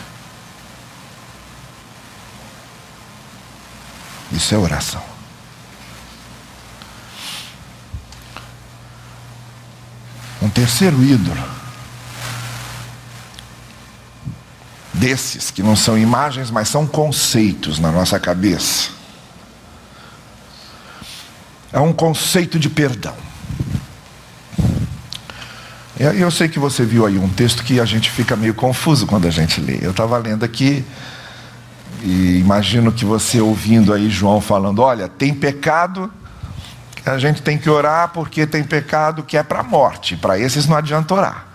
Isso 4.31 4.53
é 4.53 4.57
oração. 4.59 5.12
Um 10.43 10.49
terceiro 10.49 11.01
ídolo, 11.01 11.41
desses 14.93 15.49
que 15.49 15.63
não 15.63 15.73
são 15.73 15.97
imagens, 15.97 16.51
mas 16.51 16.67
são 16.67 16.85
conceitos 16.85 17.79
na 17.79 17.93
nossa 17.93 18.19
cabeça, 18.19 18.89
é 21.71 21.79
um 21.79 21.93
conceito 21.93 22.59
de 22.59 22.69
perdão. 22.69 23.15
Eu 25.97 26.29
sei 26.29 26.49
que 26.49 26.59
você 26.59 26.83
viu 26.83 27.05
aí 27.05 27.17
um 27.17 27.29
texto 27.29 27.63
que 27.63 27.79
a 27.79 27.85
gente 27.85 28.11
fica 28.11 28.35
meio 28.35 28.53
confuso 28.53 29.07
quando 29.07 29.25
a 29.25 29.31
gente 29.31 29.61
lê. 29.61 29.79
Eu 29.81 29.91
estava 29.91 30.17
lendo 30.17 30.43
aqui 30.43 30.83
e 32.03 32.37
imagino 32.37 32.91
que 32.91 33.05
você 33.05 33.39
ouvindo 33.39 33.93
aí 33.93 34.09
João 34.09 34.41
falando: 34.41 34.81
olha, 34.81 35.07
tem 35.07 35.33
pecado 35.33 36.11
a 37.05 37.17
gente 37.17 37.41
tem 37.41 37.57
que 37.57 37.69
orar 37.69 38.09
porque 38.09 38.47
tem 38.47 38.63
pecado 38.63 39.23
que 39.23 39.37
é 39.37 39.43
para 39.43 39.59
a 39.59 39.63
morte. 39.63 40.15
Para 40.15 40.39
esses 40.39 40.67
não 40.67 40.77
adianta 40.77 41.13
orar. 41.13 41.45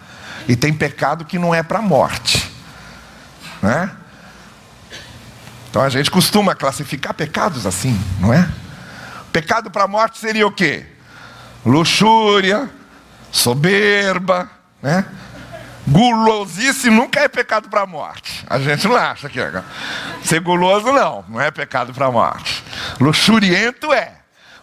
E 0.46 0.56
tem 0.56 0.72
pecado 0.72 1.24
que 1.24 1.38
não 1.38 1.54
é 1.54 1.62
para 1.62 1.78
a 1.78 1.82
morte. 1.82 2.50
Né? 3.62 3.90
Então 5.70 5.82
a 5.82 5.88
gente 5.88 6.10
costuma 6.10 6.54
classificar 6.54 7.14
pecados 7.14 7.66
assim, 7.66 7.98
não 8.20 8.32
é? 8.32 8.48
Pecado 9.32 9.70
para 9.70 9.84
a 9.84 9.88
morte 9.88 10.18
seria 10.18 10.46
o 10.46 10.52
quê? 10.52 10.86
Luxúria, 11.64 12.70
soberba, 13.30 14.50
né? 14.82 15.04
Gulosice 15.86 16.90
nunca 16.90 17.20
é 17.20 17.28
pecado 17.28 17.68
para 17.68 17.82
a 17.82 17.86
morte. 17.86 18.44
A 18.48 18.58
gente 18.58 18.86
não 18.86 18.96
acha 18.96 19.28
que 19.28 19.40
é. 19.40 19.62
Ser 20.22 20.40
guloso 20.40 20.92
não, 20.92 21.24
não 21.28 21.40
é 21.40 21.50
pecado 21.50 21.94
para 21.94 22.06
a 22.06 22.12
morte. 22.12 22.62
Luxuriento 23.00 23.92
é. 23.92 24.17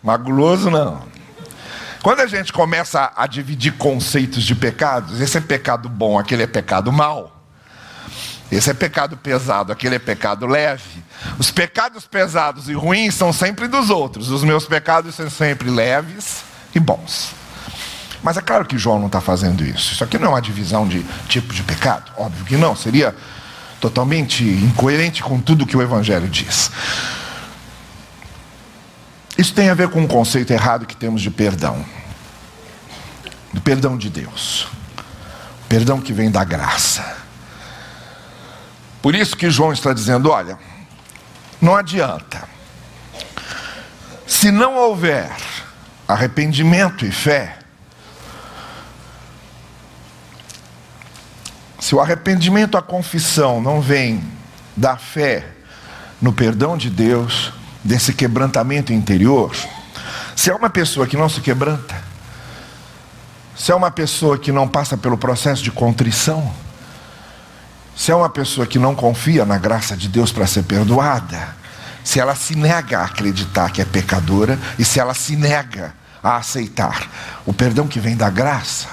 Maguloso 0.06 0.70
não. 0.70 1.02
Quando 2.04 2.20
a 2.20 2.28
gente 2.28 2.54
começa 2.54 3.12
a 3.16 3.26
dividir 3.26 3.74
conceitos 3.74 4.44
de 4.44 4.54
pecados, 4.54 5.20
esse 5.20 5.40
é 5.40 5.42
pecado 5.42 5.90
bom, 5.90 6.20
aquele 6.20 6.44
é 6.44 6.48
pecado 6.48 6.94
mau. 6.94 7.32
Esse 8.52 8.70
é 8.70 8.74
pecado 8.76 9.18
pesado, 9.18 9.72
aquele 9.72 9.96
é 9.96 10.00
pecado 10.00 10.46
leve. 10.46 11.04
Os 11.40 11.50
pecados 11.50 12.06
pesados 12.06 12.70
e 12.70 12.74
ruins 12.74 13.16
são 13.16 13.34
sempre 13.34 13.68
dos 13.68 13.90
outros. 13.90 14.30
Os 14.30 14.44
meus 14.44 14.68
pecados 14.68 15.16
são 15.16 15.28
sempre 15.28 15.72
leves 15.72 16.44
e 16.76 16.80
bons. 16.80 17.32
Mas 18.22 18.38
é 18.38 18.42
claro 18.42 18.66
que 18.66 18.78
João 18.78 19.00
não 19.00 19.08
está 19.08 19.20
fazendo 19.20 19.64
isso. 19.64 19.94
Isso 19.94 20.04
aqui 20.04 20.20
não 20.20 20.28
é 20.28 20.30
uma 20.30 20.42
divisão 20.42 20.88
de 20.88 21.04
tipo 21.28 21.52
de 21.52 21.64
pecado. 21.64 22.12
Óbvio 22.16 22.46
que 22.46 22.56
não. 22.56 22.76
Seria 22.76 23.16
totalmente 23.82 24.44
incoerente 24.44 25.24
com 25.24 25.40
tudo 25.40 25.66
que 25.66 25.76
o 25.76 25.82
Evangelho 25.82 26.28
diz. 26.30 26.70
Isso 29.38 29.54
tem 29.54 29.70
a 29.70 29.74
ver 29.74 29.90
com 29.90 30.02
um 30.02 30.08
conceito 30.08 30.52
errado 30.52 30.86
que 30.86 30.96
temos 30.96 31.22
de 31.22 31.30
perdão. 31.30 31.86
Do 33.54 33.62
perdão 33.62 33.98
de 33.98 34.10
Deus. 34.10 34.68
Perdão 35.68 36.00
que 36.00 36.14
vem 36.14 36.32
da 36.32 36.44
graça. 36.44 37.18
Por 39.02 39.14
isso 39.14 39.36
que 39.36 39.50
João 39.50 39.74
está 39.74 39.94
dizendo: 39.94 40.30
olha, 40.30 40.58
não 41.62 41.76
adianta. 41.76 42.44
Se 44.26 44.52
não 44.52 44.76
houver 44.76 45.32
arrependimento 46.08 47.06
e 47.06 47.12
fé, 47.12 47.60
se 51.80 51.94
o 51.94 52.00
arrependimento, 52.00 52.78
a 52.78 52.82
confissão 52.82 53.62
não 53.62 53.80
vem 53.80 54.24
da 54.76 54.98
fé 54.98 55.48
no 56.20 56.34
perdão 56.34 56.76
de 56.76 56.90
Deus, 56.90 57.54
desse 57.86 58.12
quebrantamento 58.14 58.92
interior, 58.92 59.56
se 60.36 60.50
é 60.50 60.56
uma 60.56 60.72
pessoa 60.72 61.06
que 61.06 61.16
não 61.16 61.30
se 61.30 61.40
quebranta, 61.40 61.96
se 63.56 63.72
é 63.72 63.76
uma 63.76 63.92
pessoa 63.92 64.40
que 64.40 64.52
não 64.52 64.68
passa 64.68 64.98
pelo 64.98 65.16
processo 65.18 65.64
de 65.64 65.72
contrição, 65.72 66.52
se 67.96 68.12
é 68.12 68.16
uma 68.16 68.30
pessoa 68.30 68.66
que 68.66 68.80
não 68.80 68.96
confia 68.96 69.46
na 69.46 69.60
graça 69.60 69.96
de 69.96 70.10
Deus 70.10 70.32
para 70.32 70.48
ser 70.48 70.64
perdoada, 70.64 71.56
se 72.04 72.20
ela 72.20 72.36
se 72.36 72.56
nega 72.56 73.00
a 73.00 73.06
acreditar 73.06 73.72
que 73.72 73.82
é 73.82 73.86
pecadora 73.86 74.60
e 74.80 74.84
se 74.84 75.00
ela 75.00 75.14
se 75.14 75.36
nega 75.36 75.94
a 76.24 76.38
aceitar 76.38 77.08
o 77.46 77.54
perdão 77.54 77.88
que 77.88 78.00
vem 78.00 78.18
da 78.18 78.32
graça, 78.32 78.88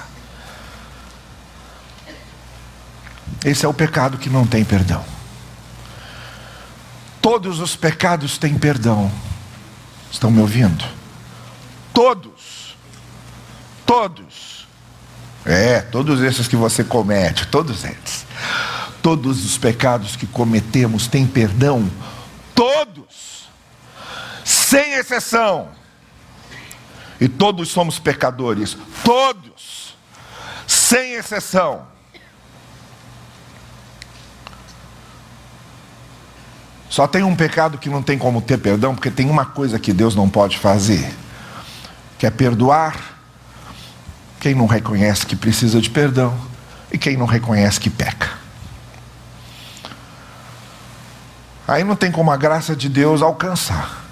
esse 3.43 3.65
é 3.65 3.67
o 3.67 3.73
pecado 3.73 4.19
que 4.19 4.29
não 4.29 4.45
tem 4.45 4.63
perdão. 4.63 5.12
Todos 7.23 7.61
os 7.61 7.73
pecados 7.73 8.37
têm 8.37 8.59
perdão. 8.59 9.09
Estão 10.11 10.29
me 10.29 10.41
ouvindo? 10.41 10.83
Todos. 11.93 12.75
Todos. 13.85 14.67
É, 15.45 15.79
todos 15.79 16.19
esses 16.21 16.49
que 16.49 16.57
você 16.57 16.83
comete, 16.83 17.47
todos 17.47 17.85
eles. 17.85 18.25
Todos 19.01 19.45
os 19.45 19.57
pecados 19.57 20.17
que 20.17 20.27
cometemos 20.27 21.07
têm 21.07 21.25
perdão. 21.25 21.89
Todos. 22.53 23.47
Sem 24.43 24.95
exceção. 24.95 25.69
E 27.21 27.29
todos 27.29 27.69
somos 27.69 27.99
pecadores, 27.99 28.75
todos, 29.01 29.95
sem 30.67 31.13
exceção. 31.13 31.87
Só 36.93 37.07
tem 37.07 37.23
um 37.23 37.35
pecado 37.35 37.79
que 37.79 37.89
não 37.89 38.03
tem 38.03 38.19
como 38.19 38.39
ter 38.39 38.59
perdão, 38.59 38.93
porque 38.93 39.09
tem 39.09 39.27
uma 39.27 39.45
coisa 39.45 39.79
que 39.79 39.91
Deus 39.91 40.13
não 40.13 40.29
pode 40.29 40.59
fazer, 40.59 41.11
que 42.19 42.27
é 42.27 42.29
perdoar 42.29 43.17
quem 44.39 44.53
não 44.53 44.67
reconhece 44.67 45.25
que 45.25 45.35
precisa 45.35 45.81
de 45.81 45.89
perdão 45.89 46.39
e 46.91 46.97
quem 46.99 47.17
não 47.17 47.25
reconhece 47.25 47.79
que 47.79 47.89
peca. 47.89 48.29
Aí 51.67 51.83
não 51.83 51.95
tem 51.95 52.11
como 52.11 52.29
a 52.29 52.37
graça 52.37 52.75
de 52.75 52.87
Deus 52.87 53.23
alcançar. 53.23 54.03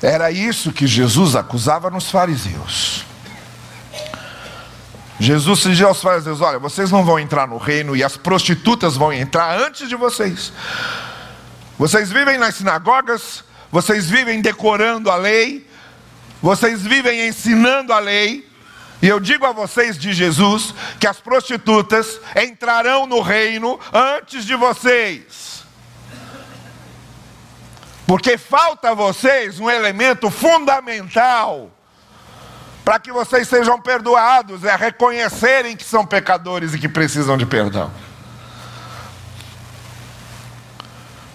Era 0.00 0.30
isso 0.30 0.72
que 0.72 0.86
Jesus 0.86 1.36
acusava 1.36 1.90
nos 1.90 2.10
fariseus. 2.10 3.04
Jesus 5.18 5.60
dizia 5.60 5.84
aos 5.84 6.00
fariseus: 6.00 6.40
Olha, 6.40 6.58
vocês 6.58 6.90
não 6.90 7.04
vão 7.04 7.18
entrar 7.18 7.46
no 7.46 7.58
reino 7.58 7.94
e 7.94 8.02
as 8.02 8.16
prostitutas 8.16 8.96
vão 8.96 9.12
entrar 9.12 9.60
antes 9.60 9.86
de 9.86 9.94
vocês. 9.94 10.50
Vocês 11.80 12.12
vivem 12.12 12.36
nas 12.36 12.56
sinagogas, 12.56 13.42
vocês 13.72 14.10
vivem 14.10 14.42
decorando 14.42 15.10
a 15.10 15.16
lei, 15.16 15.66
vocês 16.42 16.82
vivem 16.82 17.26
ensinando 17.26 17.90
a 17.94 17.98
lei, 17.98 18.46
e 19.00 19.08
eu 19.08 19.18
digo 19.18 19.46
a 19.46 19.52
vocês 19.52 19.96
de 19.96 20.12
Jesus 20.12 20.74
que 21.00 21.06
as 21.06 21.20
prostitutas 21.22 22.20
entrarão 22.36 23.06
no 23.06 23.22
reino 23.22 23.80
antes 23.94 24.44
de 24.44 24.54
vocês. 24.56 25.64
Porque 28.06 28.36
falta 28.36 28.90
a 28.90 28.94
vocês 28.94 29.58
um 29.58 29.70
elemento 29.70 30.30
fundamental 30.30 31.70
para 32.84 32.98
que 32.98 33.10
vocês 33.10 33.48
sejam 33.48 33.80
perdoados, 33.80 34.64
é 34.64 34.76
reconhecerem 34.76 35.74
que 35.74 35.84
são 35.84 36.04
pecadores 36.04 36.74
e 36.74 36.78
que 36.78 36.90
precisam 36.90 37.38
de 37.38 37.46
perdão. 37.46 37.90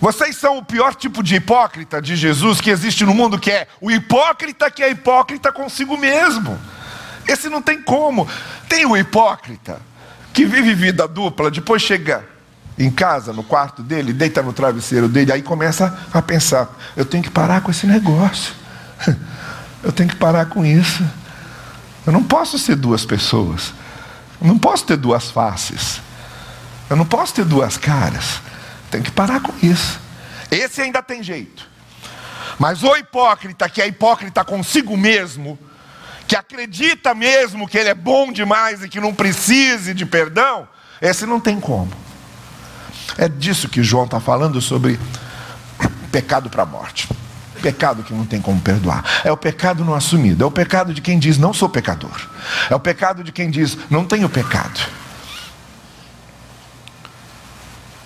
Vocês 0.06 0.36
são 0.36 0.60
o 0.60 0.64
pior 0.64 0.94
tipo 0.94 1.24
de 1.24 1.34
hipócrita 1.34 2.00
de 2.00 2.16
Jesus 2.16 2.62
que 2.62 2.70
existe 2.70 3.04
no 3.04 3.12
mundo, 3.12 3.40
que 3.40 3.50
é 3.50 3.68
o 3.82 3.90
hipócrita 3.90 4.70
que 4.70 4.84
é 4.84 4.92
hipócrita 4.92 5.52
consigo 5.52 5.98
mesmo. 5.98 6.60
Esse 7.28 7.50
não 7.50 7.60
tem 7.60 7.82
como. 7.82 8.30
Tem 8.70 8.86
o 8.86 8.96
hipócrita 8.96 9.82
que 10.32 10.46
vive 10.46 10.76
vida 10.76 11.08
dupla, 11.08 11.50
depois 11.50 11.82
chega 11.82 12.24
em 12.78 12.92
casa, 12.92 13.34
no 13.34 13.44
quarto 13.44 13.82
dele, 13.82 14.14
deita 14.14 14.44
no 14.44 14.54
travesseiro 14.54 15.10
dele, 15.10 15.32
aí 15.32 15.42
começa 15.42 15.98
a 16.14 16.22
pensar: 16.22 16.70
eu 16.96 17.04
tenho 17.04 17.24
que 17.24 17.32
parar 17.32 17.62
com 17.62 17.72
esse 17.72 17.88
negócio. 17.88 18.54
Eu 19.84 19.92
tenho 19.92 20.10
que 20.10 20.16
parar 20.16 20.48
com 20.48 20.66
isso. 20.66 21.04
Eu 22.08 22.14
não 22.14 22.24
posso 22.24 22.58
ser 22.58 22.76
duas 22.76 23.06
pessoas. 23.06 23.72
Eu 24.42 24.48
não 24.48 24.58
posso 24.58 24.84
ter 24.84 24.98
duas 24.98 25.30
faces. 25.30 26.02
Eu 26.90 26.96
não 26.96 27.06
posso 27.06 27.36
ter 27.36 27.46
duas 27.46 27.78
caras. 27.78 28.42
Tem 28.96 29.02
que 29.02 29.12
parar 29.12 29.42
com 29.42 29.52
isso. 29.62 30.00
Esse 30.50 30.82
ainda 30.82 31.04
tem 31.04 31.22
jeito. 31.22 31.68
Mas 32.58 32.82
o 32.82 32.96
hipócrita, 32.96 33.68
que 33.68 33.82
é 33.82 33.88
hipócrita 33.88 34.42
consigo 34.46 34.96
mesmo, 34.96 35.60
que 36.26 36.34
acredita 36.34 37.14
mesmo 37.14 37.68
que 37.68 37.78
ele 37.78 37.90
é 37.90 37.94
bom 37.94 38.32
demais 38.32 38.82
e 38.82 38.88
que 38.88 39.02
não 39.02 39.14
precise 39.14 39.94
de 39.94 40.06
perdão, 40.06 40.66
esse 41.02 41.26
não 41.26 41.42
tem 41.42 41.60
como. 41.60 41.92
É 43.18 43.28
disso 43.28 43.68
que 43.68 43.84
João 43.84 44.06
está 44.06 44.22
falando 44.22 44.62
sobre 44.62 44.98
pecado 46.10 46.50
para 46.50 46.64
a 46.64 46.66
morte. 46.66 47.10
Pecado 47.62 48.02
que 48.02 48.14
não 48.14 48.26
tem 48.26 48.40
como 48.40 48.62
perdoar. 48.62 49.04
É 49.26 49.32
o 49.32 49.36
pecado 49.36 49.84
não 49.84 49.94
assumido. 49.94 50.42
É 50.42 50.48
o 50.48 50.52
pecado 50.52 50.94
de 50.94 51.02
quem 51.02 51.20
diz 51.20 51.38
não 51.38 51.54
sou 51.54 51.68
pecador. 51.68 52.30
É 52.70 52.76
o 52.76 52.80
pecado 52.80 53.26
de 53.26 53.34
quem 53.34 53.52
diz 53.52 53.78
não 53.90 54.06
tenho 54.06 54.30
pecado. 54.30 54.80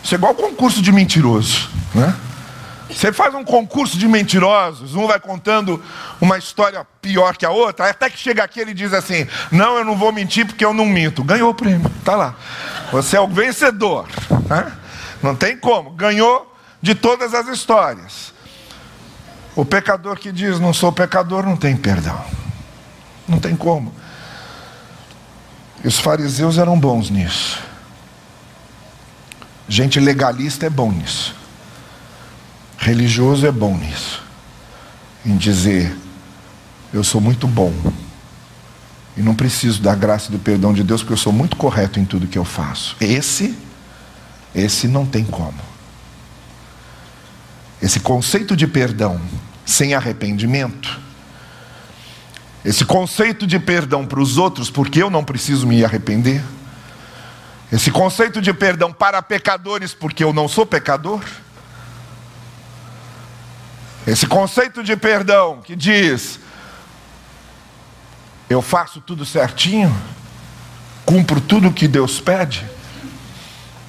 Isso 0.03 0.15
é 0.15 0.17
igual 0.17 0.33
concurso 0.33 0.81
de 0.81 0.91
mentiroso, 0.91 1.69
né? 1.93 2.15
Você 2.89 3.13
faz 3.13 3.35
um 3.35 3.43
concurso 3.43 3.97
de 3.97 4.07
mentirosos, 4.07 4.95
um 4.95 5.05
vai 5.05 5.19
contando 5.19 5.81
uma 6.19 6.39
história 6.39 6.85
pior 6.99 7.37
que 7.37 7.45
a 7.45 7.51
outra, 7.51 7.87
até 7.87 8.09
que 8.09 8.17
chega 8.17 8.43
aqui 8.43 8.59
ele 8.59 8.73
diz 8.73 8.93
assim: 8.93 9.27
Não, 9.51 9.77
eu 9.77 9.85
não 9.85 9.95
vou 9.95 10.11
mentir 10.11 10.47
porque 10.47 10.65
eu 10.65 10.73
não 10.73 10.87
minto. 10.87 11.23
Ganhou 11.23 11.51
o 11.51 11.53
prêmio, 11.53 11.89
tá 12.03 12.15
lá. 12.15 12.35
Você 12.91 13.15
é 13.15 13.21
o 13.21 13.27
vencedor. 13.27 14.07
Né? 14.49 14.71
Não 15.21 15.35
tem 15.35 15.55
como, 15.55 15.91
ganhou 15.91 16.51
de 16.81 16.95
todas 16.95 17.35
as 17.35 17.47
histórias. 17.47 18.33
O 19.55 19.63
pecador 19.63 20.17
que 20.17 20.31
diz 20.31 20.59
não 20.59 20.73
sou 20.73 20.91
pecador 20.91 21.45
não 21.45 21.55
tem 21.55 21.77
perdão. 21.77 22.19
Não 23.27 23.39
tem 23.39 23.55
como. 23.55 23.93
E 25.83 25.87
os 25.87 25.99
fariseus 25.99 26.57
eram 26.57 26.79
bons 26.79 27.09
nisso. 27.09 27.61
Gente 29.69 29.99
legalista 29.99 30.65
é 30.65 30.69
bom 30.69 30.91
nisso. 30.91 31.35
Religioso 32.75 33.45
é 33.45 33.51
bom 33.51 33.77
nisso. 33.77 34.23
Em 35.23 35.37
dizer, 35.37 35.95
eu 36.91 37.03
sou 37.03 37.21
muito 37.21 37.47
bom. 37.47 37.71
E 39.15 39.21
não 39.21 39.35
preciso 39.35 39.79
da 39.79 39.93
graça 39.93 40.29
e 40.29 40.31
do 40.31 40.39
perdão 40.39 40.73
de 40.73 40.83
Deus, 40.83 41.01
porque 41.01 41.13
eu 41.13 41.17
sou 41.17 41.31
muito 41.31 41.55
correto 41.55 41.99
em 41.99 42.05
tudo 42.05 42.25
que 42.25 42.37
eu 42.37 42.45
faço. 42.45 42.95
Esse, 42.99 43.55
esse 44.55 44.87
não 44.87 45.05
tem 45.05 45.23
como. 45.23 45.59
Esse 47.79 47.99
conceito 47.99 48.55
de 48.55 48.65
perdão 48.65 49.21
sem 49.65 49.93
arrependimento, 49.93 50.99
esse 52.65 52.83
conceito 52.83 53.45
de 53.45 53.59
perdão 53.59 54.05
para 54.05 54.19
os 54.19 54.37
outros, 54.37 54.71
porque 54.71 55.01
eu 55.01 55.11
não 55.11 55.23
preciso 55.23 55.67
me 55.67 55.85
arrepender, 55.85 56.43
esse 57.71 57.91
conceito 57.91 58.41
de 58.41 58.51
perdão 58.51 58.91
para 58.91 59.21
pecadores, 59.21 59.93
porque 59.93 60.23
eu 60.23 60.33
não 60.33 60.47
sou 60.47 60.65
pecador. 60.65 61.23
Esse 64.07 64.25
conceito 64.25 64.83
de 64.83 64.95
perdão 64.95 65.61
que 65.61 65.75
diz: 65.75 66.39
eu 68.49 68.61
faço 68.61 68.99
tudo 68.99 69.23
certinho, 69.23 69.95
cumpro 71.05 71.39
tudo 71.39 71.67
o 71.67 71.73
que 71.73 71.87
Deus 71.87 72.19
pede, 72.19 72.65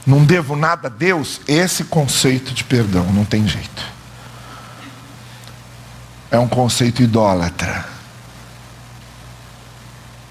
não 0.07 0.25
devo 0.25 0.57
nada 0.57 0.89
a 0.89 0.91
Deus. 0.91 1.41
Esse 1.49 1.85
conceito 1.85 2.53
de 2.53 2.63
perdão 2.65 3.05
não 3.13 3.25
tem 3.25 3.49
jeito. 3.49 3.83
É 6.31 6.39
um 6.39 6.49
conceito 6.49 7.03
idólatra. 7.03 8.00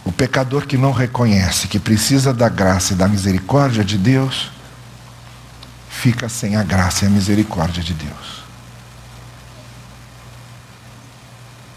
O 0.10 0.12
pecador 0.12 0.66
que 0.66 0.76
não 0.76 0.92
reconhece 0.92 1.68
que 1.68 1.78
precisa 1.78 2.34
da 2.34 2.50
graça 2.50 2.94
e 2.94 2.96
da 2.96 3.08
misericórdia 3.08 3.86
de 3.86 3.96
Deus, 3.96 4.50
fica 5.88 6.28
sem 6.28 6.56
a 6.56 6.64
graça 6.64 7.06
e 7.06 7.08
a 7.08 7.12
misericórdia 7.12 7.84
de 7.84 7.94
Deus. 7.94 8.44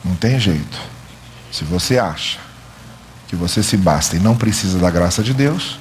Não 0.02 0.14
tem 0.14 0.40
jeito. 0.40 0.80
Se 1.52 1.62
você 1.62 1.98
acha 1.98 2.38
que 3.28 3.36
você 3.36 3.62
se 3.62 3.76
basta 3.76 4.16
e 4.16 4.18
não 4.18 4.34
precisa 4.34 4.78
da 4.78 4.88
graça 4.88 5.22
de 5.22 5.34
Deus, 5.34 5.78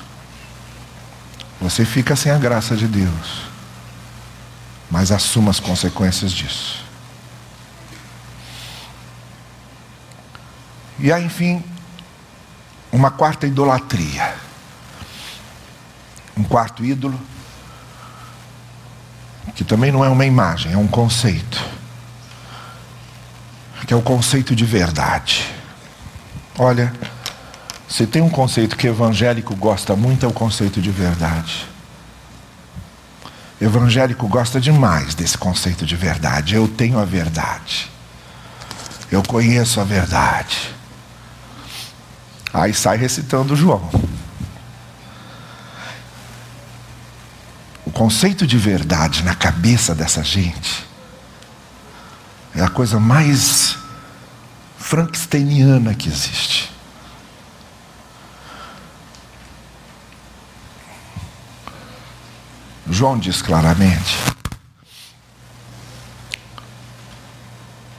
você 1.62 1.86
fica 1.86 2.18
sem 2.18 2.34
a 2.34 2.38
graça 2.38 2.76
de 2.76 2.86
Deus. 2.86 3.44
Mas 4.90 5.10
assuma 5.10 5.52
as 5.52 5.60
consequências 5.62 6.34
disso. 6.34 6.84
E 11.00 11.14
aí, 11.14 11.24
enfim, 11.24 11.64
uma 12.92 13.10
quarta 13.10 13.48
idolatria. 13.48 14.36
Um 16.38 16.44
quarto 16.44 16.84
ídolo, 16.84 17.20
que 19.56 19.64
também 19.64 19.92
não 19.92 20.04
é 20.04 20.10
uma 20.10 20.26
imagem, 20.26 20.74
é 20.74 20.78
um 20.78 20.88
conceito. 20.88 21.64
Que 23.86 23.94
é 23.94 23.98
o 23.98 24.02
conceito 24.02 24.56
de 24.56 24.64
verdade. 24.64 25.54
Olha, 26.58 26.94
se 27.90 28.08
tem 28.08 28.22
um 28.22 28.30
conceito 28.30 28.78
que 28.78 28.88
evangélico 28.88 29.54
gosta 29.56 29.96
muito, 29.96 30.26
é 30.26 30.30
o 30.30 30.32
conceito 30.32 30.82
de 30.82 30.92
verdade. 30.92 31.68
Evangélico 33.60 34.28
gosta 34.28 34.62
demais 34.62 35.14
desse 35.14 35.38
conceito 35.38 35.86
de 35.86 35.96
verdade. 35.96 36.56
Eu 36.56 36.68
tenho 36.68 36.98
a 36.98 37.06
verdade. 37.06 37.92
Eu 39.12 39.22
conheço 39.22 39.82
a 39.82 39.84
verdade. 39.84 40.74
Aí 42.54 42.74
sai 42.74 42.98
recitando 42.98 43.56
João. 43.56 43.90
O 47.86 47.92
conceito 47.92 48.46
de 48.46 48.58
verdade 48.58 49.24
na 49.24 49.36
cabeça 49.36 49.96
dessa 49.96 50.24
gente 50.24 50.86
é 52.56 52.62
a 52.62 52.70
coisa 52.70 53.00
mais 53.00 53.78
frankensteiniana 54.78 55.94
que 55.94 56.10
existe. 56.10 56.72
João 62.90 63.18
diz 63.18 63.42
claramente 63.42 64.18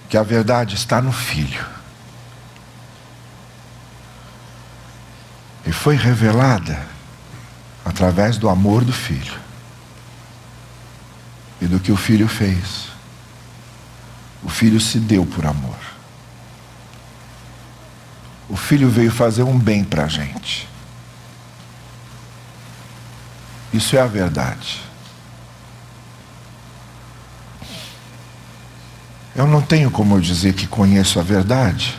que 0.08 0.18
a 0.18 0.22
verdade 0.22 0.74
está 0.74 1.00
no 1.00 1.12
Filho. 1.12 1.81
Foi 5.70 5.94
revelada 5.94 6.84
através 7.84 8.38
do 8.38 8.48
amor 8.48 8.84
do 8.84 8.92
filho 8.92 9.38
e 11.60 11.66
do 11.66 11.78
que 11.78 11.92
o 11.92 11.96
filho 11.96 12.26
fez. 12.26 12.88
O 14.42 14.48
filho 14.48 14.80
se 14.80 14.98
deu 14.98 15.24
por 15.24 15.46
amor. 15.46 15.78
O 18.48 18.56
filho 18.56 18.90
veio 18.90 19.12
fazer 19.12 19.44
um 19.44 19.56
bem 19.56 19.84
para 19.84 20.04
a 20.04 20.08
gente. 20.08 20.68
Isso 23.72 23.96
é 23.96 24.00
a 24.00 24.06
verdade. 24.06 24.80
Eu 29.34 29.46
não 29.46 29.62
tenho 29.62 29.90
como 29.90 30.16
eu 30.16 30.20
dizer 30.20 30.54
que 30.54 30.66
conheço 30.66 31.20
a 31.20 31.22
verdade 31.22 31.96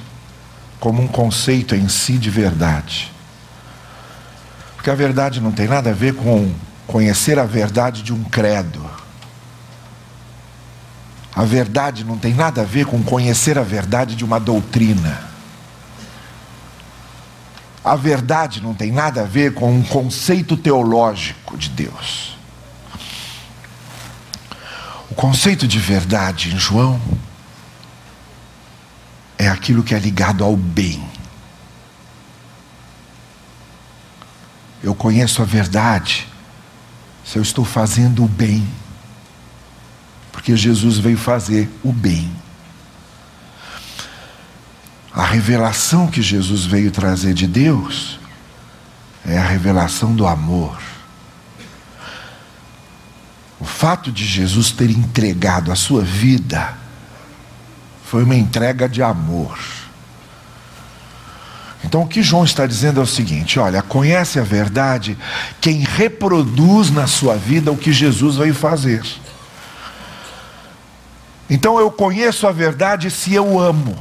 como 0.80 1.02
um 1.02 1.08
conceito 1.08 1.74
em 1.74 1.88
si 1.88 2.18
de 2.18 2.30
verdade. 2.30 3.13
Porque 4.84 4.92
a 4.92 4.96
verdade 4.96 5.40
não 5.40 5.54
tem 5.54 5.66
nada 5.66 5.92
a 5.92 5.94
ver 5.94 6.14
com 6.14 6.54
conhecer 6.86 7.40
a 7.40 7.46
verdade 7.46 8.04
de 8.04 8.12
um 8.12 8.22
credo. 8.22 8.86
A 11.34 11.46
verdade 11.46 12.04
não 12.04 12.18
tem 12.18 12.34
nada 12.34 12.64
a 12.64 12.66
ver 12.66 12.86
com 12.86 13.02
conhecer 13.02 13.58
a 13.58 13.64
verdade 13.64 14.14
de 14.14 14.26
uma 14.26 14.42
doutrina. 14.42 15.24
A 17.82 17.96
verdade 17.96 18.62
não 18.62 18.74
tem 18.74 18.92
nada 18.92 19.22
a 19.22 19.24
ver 19.24 19.54
com 19.54 19.74
um 19.74 19.84
conceito 19.84 20.58
teológico 20.58 21.58
de 21.58 21.70
Deus. 21.70 22.38
O 25.10 25.16
conceito 25.16 25.66
de 25.66 25.80
verdade 25.80 26.54
em 26.54 26.60
João 26.60 27.00
é 29.38 29.48
aquilo 29.48 29.82
que 29.82 29.96
é 29.96 30.00
ligado 30.00 30.44
ao 30.44 30.58
bem. 30.58 31.13
Eu 34.84 34.94
conheço 34.94 35.42
a 35.42 35.46
verdade 35.46 36.28
se 37.24 37.38
eu 37.38 37.42
estou 37.42 37.64
fazendo 37.64 38.26
o 38.26 38.28
bem, 38.28 38.68
porque 40.30 40.58
Jesus 40.58 40.98
veio 40.98 41.18
fazer 41.18 41.70
o 41.82 41.94
bem. 41.94 42.30
A 45.14 45.24
revelação 45.24 46.08
que 46.08 46.22
Jesus 46.22 46.66
veio 46.66 46.92
trazer 46.92 47.34
de 47.34 47.48
Deus 47.48 48.20
é 49.26 49.38
a 49.38 49.46
revelação 49.46 50.14
do 50.14 50.28
amor. 50.28 50.78
O 53.60 53.64
fato 53.64 54.12
de 54.12 54.26
Jesus 54.26 54.72
ter 54.72 54.90
entregado 54.90 55.72
a 55.72 55.76
sua 55.76 56.02
vida 56.02 56.78
foi 58.04 58.24
uma 58.24 58.36
entrega 58.36 58.90
de 58.90 59.02
amor. 59.02 59.58
Então 61.84 62.04
o 62.04 62.08
que 62.08 62.24
João 62.24 62.44
está 62.44 62.66
dizendo 62.66 63.00
é 63.00 63.04
o 63.04 63.08
seguinte: 63.08 63.60
olha, 63.60 63.82
conhece 63.82 64.40
a 64.40 64.44
verdade 64.44 65.18
quem 65.60 65.80
reproduz 65.80 66.90
na 66.90 67.08
sua 67.08 67.36
vida 67.36 67.72
o 67.72 67.78
que 67.78 67.92
Jesus 67.92 68.38
veio 68.38 68.56
fazer. 68.56 69.04
Então 71.50 71.80
eu 71.80 71.92
conheço 71.92 72.48
a 72.48 72.52
verdade 72.52 73.12
se 73.12 73.34
eu 73.34 73.60
amo. 73.60 73.98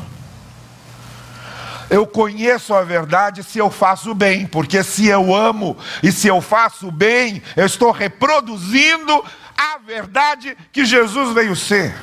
Eu 1.91 2.07
conheço 2.07 2.72
a 2.72 2.83
verdade 2.83 3.43
se 3.43 3.59
eu 3.59 3.70
faço 3.70 4.14
bem, 4.14 4.47
porque 4.47 4.83
se 4.83 5.09
eu 5.09 5.35
amo 5.35 5.76
e 6.03 6.11
se 6.11 6.26
eu 6.26 6.41
faço 6.41 6.91
bem, 6.91 7.43
eu 7.55 7.66
estou 7.66 7.91
reproduzindo 7.91 9.22
a 9.55 9.76
verdade 9.76 10.57
que 10.72 10.87
Jesus 10.87 11.35
veio 11.35 11.55
ser 11.55 11.95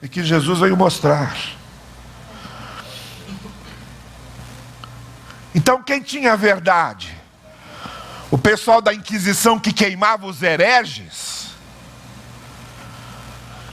e 0.00 0.08
que 0.08 0.24
Jesus 0.24 0.60
veio 0.60 0.74
mostrar. 0.74 1.57
Então, 5.54 5.82
quem 5.82 6.00
tinha 6.00 6.32
a 6.32 6.36
verdade? 6.36 7.16
O 8.30 8.38
pessoal 8.38 8.80
da 8.82 8.92
Inquisição 8.92 9.58
que 9.58 9.72
queimava 9.72 10.26
os 10.26 10.42
hereges. 10.42 11.48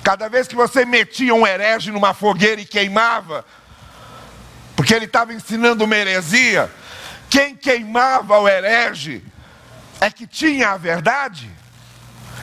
Cada 0.03 0.29
vez 0.29 0.47
que 0.47 0.55
você 0.55 0.85
metia 0.85 1.33
um 1.33 1.45
herege 1.45 1.91
numa 1.91 2.13
fogueira 2.13 2.61
e 2.61 2.65
queimava, 2.65 3.43
porque 4.75 4.93
ele 4.93 5.05
estava 5.05 5.33
ensinando 5.33 5.83
uma 5.83 5.95
heresia. 5.95 6.71
Quem 7.29 7.55
queimava 7.55 8.37
o 8.39 8.47
herege 8.47 9.23
é 9.99 10.09
que 10.11 10.27
tinha 10.27 10.69
a 10.69 10.77
verdade. 10.77 11.49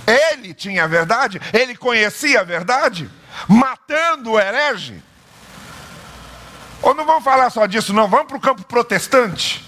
Ele 0.06 0.52
tinha 0.52 0.84
a 0.84 0.86
verdade, 0.88 1.40
ele 1.52 1.76
conhecia 1.76 2.40
a 2.40 2.44
verdade, 2.44 3.08
matando 3.46 4.32
o 4.32 4.40
herege. 4.40 5.00
Ou 6.82 6.94
não 6.94 7.06
vamos 7.06 7.22
falar 7.22 7.48
só 7.50 7.64
disso, 7.66 7.92
não, 7.92 8.08
vamos 8.08 8.26
para 8.26 8.36
o 8.36 8.40
campo 8.40 8.64
protestante. 8.64 9.64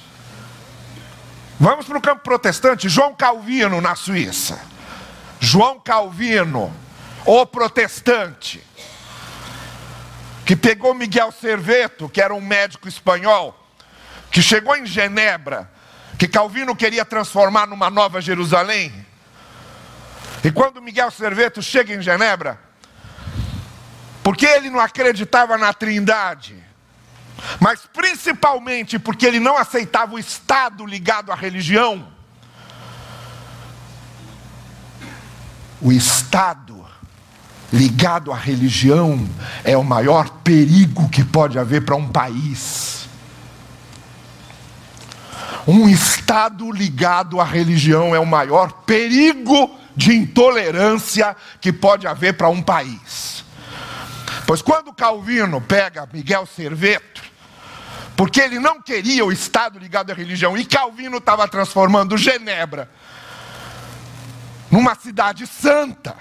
Vamos 1.59 1.87
para 1.87 1.97
o 1.97 2.01
campo 2.01 2.23
protestante, 2.23 2.89
João 2.89 3.15
Calvino 3.15 3.81
na 3.81 3.95
Suíça. 3.95 4.61
João 5.39 5.79
Calvino, 5.79 6.75
o 7.25 7.47
protestante 7.47 8.63
que 10.45 10.57
pegou 10.57 10.93
Miguel 10.93 11.33
Serveto, 11.33 12.09
que 12.09 12.21
era 12.21 12.35
um 12.35 12.41
médico 12.41 12.89
espanhol, 12.89 13.59
que 14.31 14.43
chegou 14.43 14.77
em 14.77 14.85
Genebra, 14.85 15.71
que 16.19 16.27
Calvino 16.27 16.75
queria 16.75 17.05
transformar 17.05 17.67
numa 17.67 17.89
nova 17.89 18.21
Jerusalém. 18.21 18.93
E 20.43 20.51
quando 20.51 20.83
Miguel 20.83 21.11
Serveto 21.11 21.63
chega 21.63 21.95
em 21.95 22.03
Genebra, 22.03 22.59
porque 24.23 24.45
ele 24.45 24.71
não 24.71 24.81
acreditava 24.81 25.57
na 25.57 25.73
Trindade, 25.73 26.64
mas 27.61 27.81
principalmente 27.93 28.99
porque 28.99 29.27
ele 29.27 29.41
não 29.41 29.57
aceitava 29.57 30.15
o 30.15 30.19
Estado 30.19 30.87
ligado 30.87 31.33
à 31.33 31.35
religião, 31.35 32.07
o 35.81 35.93
Estado 35.93 36.85
ligado 37.73 38.33
à 38.33 38.37
religião 38.37 39.29
é 39.65 39.77
o 39.77 39.85
maior 39.85 40.31
perigo 40.45 41.09
que 41.09 41.25
pode 41.25 41.59
haver 41.59 41.85
para 41.85 41.97
um 41.97 42.09
país. 42.09 43.09
Um 45.67 45.89
Estado 45.89 46.71
ligado 46.71 47.41
à 47.41 47.45
religião 47.45 48.15
é 48.15 48.19
o 48.19 48.27
maior 48.27 48.71
perigo 48.87 49.79
de 49.97 50.15
intolerância 50.15 51.37
que 51.61 51.73
pode 51.73 52.07
haver 52.07 52.37
para 52.37 52.49
um 52.49 52.63
país. 52.63 53.44
Pois 54.47 54.61
quando 54.61 54.93
Calvino 54.93 55.61
pega 55.61 56.09
Miguel 56.13 56.47
Serveto, 56.47 57.23
porque 58.17 58.41
ele 58.41 58.59
não 58.59 58.81
queria 58.81 59.25
o 59.25 59.33
Estado 59.33 59.79
ligado 59.79 60.11
à 60.11 60.15
religião, 60.15 60.57
e 60.57 60.65
Calvino 60.65 61.19
estava 61.19 61.49
transformando 61.49 62.17
Genebra 62.17 62.89
numa 64.71 64.95
cidade 64.95 65.47
santa 65.47 66.17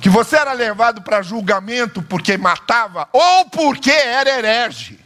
que 0.00 0.08
você 0.08 0.36
era 0.36 0.52
levado 0.52 1.02
para 1.02 1.22
julgamento 1.22 2.02
porque 2.02 2.38
matava 2.38 3.08
ou 3.12 3.50
porque 3.50 3.90
era 3.90 4.30
herege. 4.30 4.98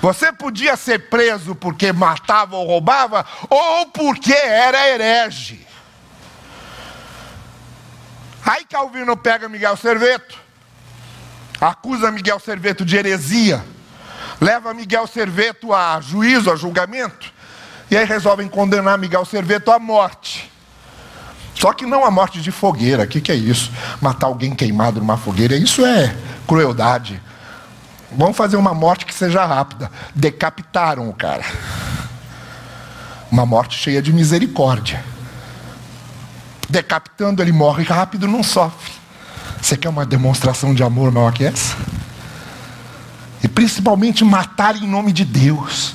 Você 0.00 0.32
podia 0.32 0.76
ser 0.76 1.10
preso 1.10 1.54
porque 1.54 1.92
matava 1.92 2.56
ou 2.56 2.66
roubava 2.66 3.26
ou 3.50 3.86
porque 3.86 4.32
era 4.32 4.88
herege. 4.88 5.65
Aí 8.46 8.64
Calvino 8.64 9.16
pega 9.16 9.48
Miguel 9.48 9.76
Serveto, 9.76 10.38
acusa 11.60 12.12
Miguel 12.12 12.38
Serveto 12.38 12.84
de 12.84 12.96
heresia, 12.96 13.60
leva 14.40 14.72
Miguel 14.72 15.04
Serveto 15.08 15.74
a 15.74 16.00
juízo, 16.00 16.52
a 16.52 16.54
julgamento, 16.54 17.32
e 17.90 17.96
aí 17.96 18.04
resolvem 18.04 18.46
condenar 18.46 18.96
Miguel 18.98 19.24
Serveto 19.24 19.72
à 19.72 19.80
morte. 19.80 20.48
Só 21.56 21.72
que 21.72 21.84
não 21.84 22.04
a 22.04 22.10
morte 22.10 22.40
de 22.40 22.52
fogueira. 22.52 23.02
O 23.02 23.06
que, 23.08 23.20
que 23.20 23.32
é 23.32 23.34
isso? 23.34 23.72
Matar 24.00 24.26
alguém 24.26 24.54
queimado 24.54 25.00
numa 25.00 25.16
fogueira. 25.16 25.56
Isso 25.56 25.84
é 25.86 26.14
crueldade. 26.46 27.20
Vamos 28.12 28.36
fazer 28.36 28.56
uma 28.56 28.74
morte 28.74 29.06
que 29.06 29.14
seja 29.14 29.44
rápida. 29.44 29.90
Decapitaram 30.14 31.08
o 31.08 31.14
cara. 31.14 31.44
Uma 33.32 33.46
morte 33.46 33.78
cheia 33.78 34.02
de 34.02 34.12
misericórdia. 34.12 35.02
Decapitando, 36.68 37.42
ele 37.42 37.52
morre 37.52 37.84
rápido, 37.84 38.26
não 38.26 38.42
sofre. 38.42 38.92
Você 39.60 39.76
quer 39.76 39.88
uma 39.88 40.04
demonstração 40.04 40.74
de 40.74 40.82
amor 40.82 41.10
maior 41.12 41.32
que 41.32 41.44
essa? 41.44 41.76
E 43.42 43.48
principalmente 43.48 44.24
matar 44.24 44.76
em 44.76 44.86
nome 44.86 45.12
de 45.12 45.24
Deus. 45.24 45.94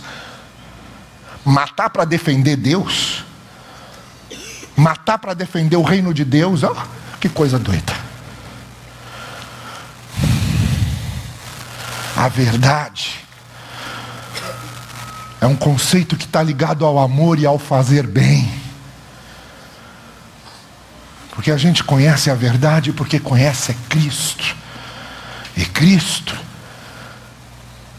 Matar 1.44 1.90
para 1.90 2.06
defender 2.06 2.56
Deus 2.56 3.24
matar 4.82 5.20
para 5.20 5.34
defender 5.34 5.76
o 5.76 5.84
reino 5.84 6.14
de 6.14 6.26
Deus, 6.26 6.64
ó, 6.64 6.76
que 7.20 7.30
coisa 7.30 7.60
doida. 7.60 7.94
A 12.16 12.28
verdade 12.28 13.20
é 15.40 15.46
um 15.46 15.56
conceito 15.56 16.18
que 16.18 16.26
está 16.26 16.42
ligado 16.42 16.86
ao 16.86 17.00
amor 17.00 17.40
e 17.40 17.46
ao 17.46 17.58
fazer 17.58 18.06
bem. 18.06 18.61
Porque 21.42 21.50
a 21.50 21.58
gente 21.58 21.84
conhece 21.84 22.30
a 22.30 22.36
verdade 22.36 22.94
porque 22.94 23.20
conhece 23.20 23.74
Cristo. 23.90 24.56
E 25.58 25.66
Cristo 25.66 26.38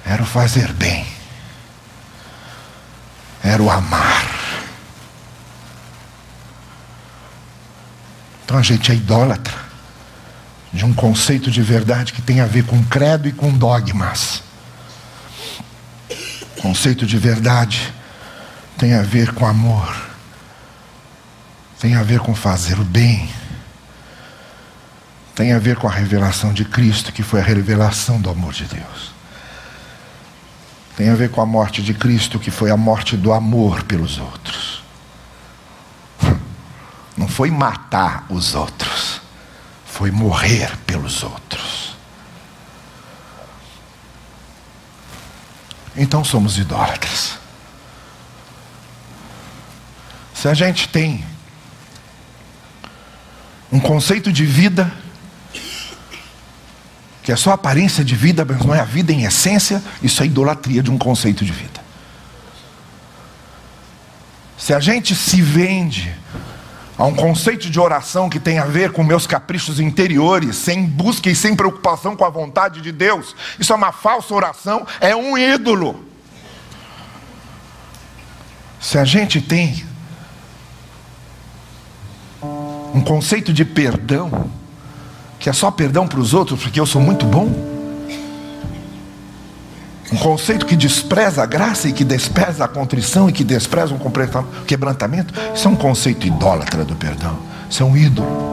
era 0.07 0.22
o 0.22 0.24
fazer 0.24 0.72
bem. 0.72 1.05
era 3.43 3.61
o 3.61 3.68
amar. 3.68 4.24
Então 8.45 8.57
a 8.57 8.62
gente 8.62 8.93
é 8.93 8.95
idólatra 8.95 9.59
de 10.72 10.84
um 10.84 10.95
conceito 10.95 11.51
de 11.51 11.62
verdade 11.62 12.12
que 12.12 12.22
tem 12.22 12.40
a 12.40 12.47
ver 12.47 12.64
com 12.64 12.80
credo 12.84 13.26
e 13.26 13.32
com 13.32 13.53
dogmas. 13.53 14.40
Conceito 16.61 17.05
de 17.05 17.18
verdade 17.18 17.93
tem 18.78 18.95
a 18.95 19.03
ver 19.03 19.32
com 19.34 19.45
amor, 19.45 20.11
tem 21.83 21.97
a 21.97 22.03
ver 22.05 22.20
com 22.20 22.33
fazer 22.33 22.78
o 22.78 22.85
bem, 22.85 23.28
tem 25.35 25.53
a 25.53 25.59
ver 25.59 25.74
com 25.74 25.89
a 25.89 25.91
revelação 25.91 26.53
de 26.53 26.64
Cristo, 26.64 27.11
que 27.11 27.24
foi 27.24 27.41
a 27.41 27.43
revelação 27.43 28.20
do 28.20 28.30
amor 28.30 28.53
de 28.53 28.66
Deus. 28.66 29.12
Tem 30.97 31.09
a 31.09 31.16
ver 31.16 31.33
com 31.33 31.41
a 31.41 31.47
morte 31.47 31.83
de 31.83 31.93
Cristo, 31.93 32.39
que 32.39 32.53
foi 32.53 32.70
a 32.70 32.76
morte 32.76 33.16
do 33.16 33.33
amor 33.33 33.83
pelos 33.83 34.16
outros. 34.18 34.80
Não 37.18 37.26
foi 37.26 37.51
matar 37.51 38.26
os 38.28 38.55
outros, 38.55 39.20
foi 39.85 40.12
morrer 40.12 40.76
pelos 40.87 41.24
outros. 41.24 41.97
Então 45.97 46.22
somos 46.22 46.59
idólatras. 46.59 47.41
Se 50.33 50.47
a 50.47 50.55
gente 50.55 50.89
tem 50.89 51.32
um 53.73 53.81
conceito 53.81 54.31
de 54.31 54.45
vida 54.45 54.93
que 57.23 57.31
é 57.31 57.37
só 57.37 57.53
aparência 57.53 58.05
de 58.05 58.16
vida, 58.16 58.45
mas 58.45 58.64
não 58.64 58.75
é 58.75 58.81
a 58.81 58.85
vida 58.85 59.12
em 59.12 59.25
essência, 59.25 59.83
isso 60.03 60.23
é 60.23 60.27
idolatria 60.27 60.83
de 60.83 60.91
um 60.91 60.99
conceito 60.99 61.45
de 61.45 61.53
vida. 61.53 61.81
Se 64.59 64.75
a 64.75 64.81
gente 64.81 65.14
se 65.14 65.41
vende 65.41 66.12
a 66.99 67.05
um 67.05 67.14
conceito 67.14 67.70
de 67.70 67.79
oração 67.79 68.29
que 68.29 68.41
tem 68.41 68.59
a 68.59 68.64
ver 68.64 68.91
com 68.93 69.05
meus 69.05 69.27
caprichos 69.27 69.79
interiores, 69.79 70.57
sem 70.57 70.85
busca 70.85 71.31
e 71.31 71.37
sem 71.37 71.55
preocupação 71.55 72.16
com 72.16 72.25
a 72.25 72.31
vontade 72.31 72.81
de 72.81 72.91
Deus, 72.91 73.37
isso 73.59 73.73
é 73.73 73.77
uma 73.77 73.93
falsa 73.93 74.35
oração, 74.35 74.85
é 75.01 75.14
um 75.14 75.39
ídolo. 75.39 76.05
Se 78.81 78.99
a 78.99 79.05
gente 79.05 79.41
tem 79.41 79.87
um 82.95 83.01
conceito 83.01 83.53
de 83.53 83.64
perdão, 83.64 84.47
que 85.38 85.49
é 85.49 85.53
só 85.53 85.70
perdão 85.70 86.07
para 86.07 86.20
os 86.20 86.34
outros 86.34 86.62
porque 86.62 86.78
eu 86.78 86.86
sou 86.86 87.01
muito 87.01 87.24
bom? 87.26 87.72
Um 90.12 90.16
conceito 90.16 90.66
que 90.66 90.76
despreza 90.76 91.43
a 91.43 91.47
graça 91.47 91.88
e 91.88 91.93
que 91.93 92.05
despreza 92.05 92.64
a 92.64 92.68
contrição 92.68 93.30
e 93.30 93.32
que 93.32 93.43
despreza 93.43 93.95
um 93.95 93.99
quebrantamento? 94.66 95.32
Isso 95.55 95.66
é 95.66 95.70
um 95.70 95.76
conceito 95.76 96.26
idólatra 96.26 96.84
do 96.84 96.95
perdão. 96.95 97.38
Isso 97.70 97.82
é 97.82 97.86
um 97.86 97.97
ídolo. 97.97 98.53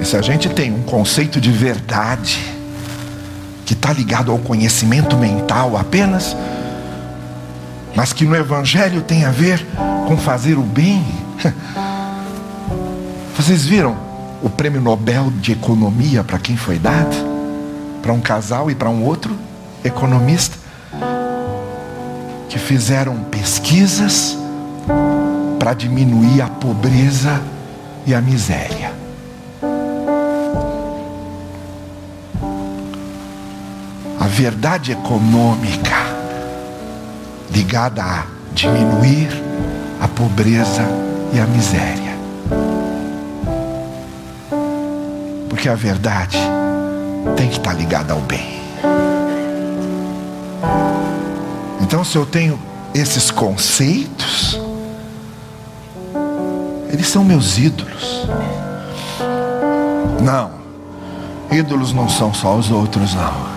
E 0.00 0.04
se 0.04 0.16
a 0.16 0.22
gente 0.22 0.48
tem 0.48 0.72
um 0.72 0.82
conceito 0.82 1.40
de 1.40 1.50
verdade 1.50 2.38
que 3.66 3.74
está 3.74 3.92
ligado 3.92 4.30
ao 4.30 4.38
conhecimento 4.38 5.16
mental 5.16 5.76
apenas, 5.76 6.36
mas 7.94 8.12
que 8.12 8.24
no 8.24 8.36
Evangelho 8.36 9.02
tem 9.02 9.24
a 9.24 9.30
ver 9.30 9.64
com 10.06 10.16
fazer 10.16 10.58
o 10.58 10.62
bem, 10.62 11.04
Vocês 13.40 13.64
viram 13.64 13.96
o 14.42 14.50
prêmio 14.50 14.82
Nobel 14.82 15.30
de 15.30 15.52
Economia 15.52 16.22
para 16.22 16.38
quem 16.38 16.58
foi 16.58 16.78
dado? 16.78 17.16
Para 18.02 18.12
um 18.12 18.20
casal 18.20 18.70
e 18.70 18.74
para 18.74 18.90
um 18.90 19.02
outro 19.02 19.34
economista 19.82 20.58
que 22.48 22.58
fizeram 22.58 23.16
pesquisas 23.24 24.36
para 25.58 25.72
diminuir 25.72 26.42
a 26.42 26.48
pobreza 26.48 27.40
e 28.06 28.14
a 28.14 28.20
miséria. 28.20 28.92
A 34.20 34.26
verdade 34.26 34.92
econômica 34.92 36.09
ligada 37.52 38.02
a 38.02 38.24
diminuir 38.52 39.28
a 40.00 40.08
pobreza 40.08 40.82
e 41.32 41.38
a 41.38 41.46
miséria. 41.46 42.10
Porque 45.48 45.68
a 45.68 45.74
verdade 45.74 46.38
tem 47.36 47.48
que 47.48 47.58
estar 47.58 47.74
ligada 47.74 48.12
ao 48.12 48.20
bem. 48.20 48.60
Então, 51.80 52.04
se 52.04 52.16
eu 52.16 52.24
tenho 52.24 52.58
esses 52.94 53.30
conceitos, 53.30 54.58
eles 56.88 57.08
são 57.08 57.24
meus 57.24 57.58
ídolos. 57.58 58.26
Não, 60.22 60.52
ídolos 61.50 61.92
não 61.92 62.08
são 62.08 62.32
só 62.32 62.56
os 62.56 62.70
outros, 62.70 63.14
não. 63.14 63.50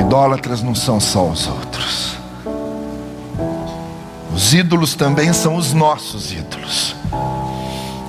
Idólatras 0.00 0.62
não 0.62 0.74
são 0.74 0.98
só 0.98 1.28
os 1.28 1.46
outros. 1.46 1.71
Os 4.34 4.54
ídolos 4.54 4.94
também 4.94 5.32
são 5.32 5.56
os 5.56 5.72
nossos 5.72 6.32
ídolos. 6.32 6.96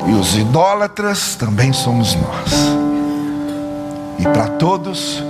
E 0.07 0.11
os 0.13 0.35
idólatras 0.35 1.35
também 1.35 1.71
somos 1.71 2.15
nós. 2.15 2.51
E 4.19 4.23
para 4.23 4.47
todos, 4.47 5.23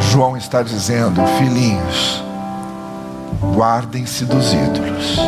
João 0.00 0.36
está 0.36 0.62
dizendo: 0.62 1.24
filhinhos, 1.38 2.22
guardem-se 3.54 4.24
dos 4.24 4.52
ídolos. 4.52 5.18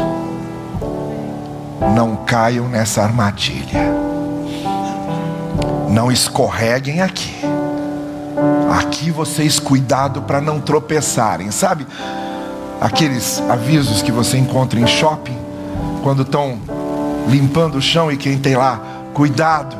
Não 1.94 2.16
caiam 2.16 2.68
nessa 2.68 3.02
armadilha. 3.02 3.92
Não 5.88 6.10
escorreguem 6.10 7.02
aqui. 7.02 7.41
Aqui 8.82 9.10
vocês 9.10 9.58
cuidado 9.58 10.22
para 10.22 10.40
não 10.40 10.60
tropeçarem, 10.60 11.50
sabe? 11.50 11.86
Aqueles 12.80 13.42
avisos 13.48 14.02
que 14.02 14.12
você 14.12 14.36
encontra 14.36 14.78
em 14.78 14.86
shopping 14.86 15.36
quando 16.02 16.22
estão 16.22 16.58
limpando 17.28 17.76
o 17.76 17.82
chão 17.82 18.10
e 18.10 18.16
quem 18.16 18.38
tem 18.38 18.56
lá, 18.56 18.80
cuidado, 19.14 19.76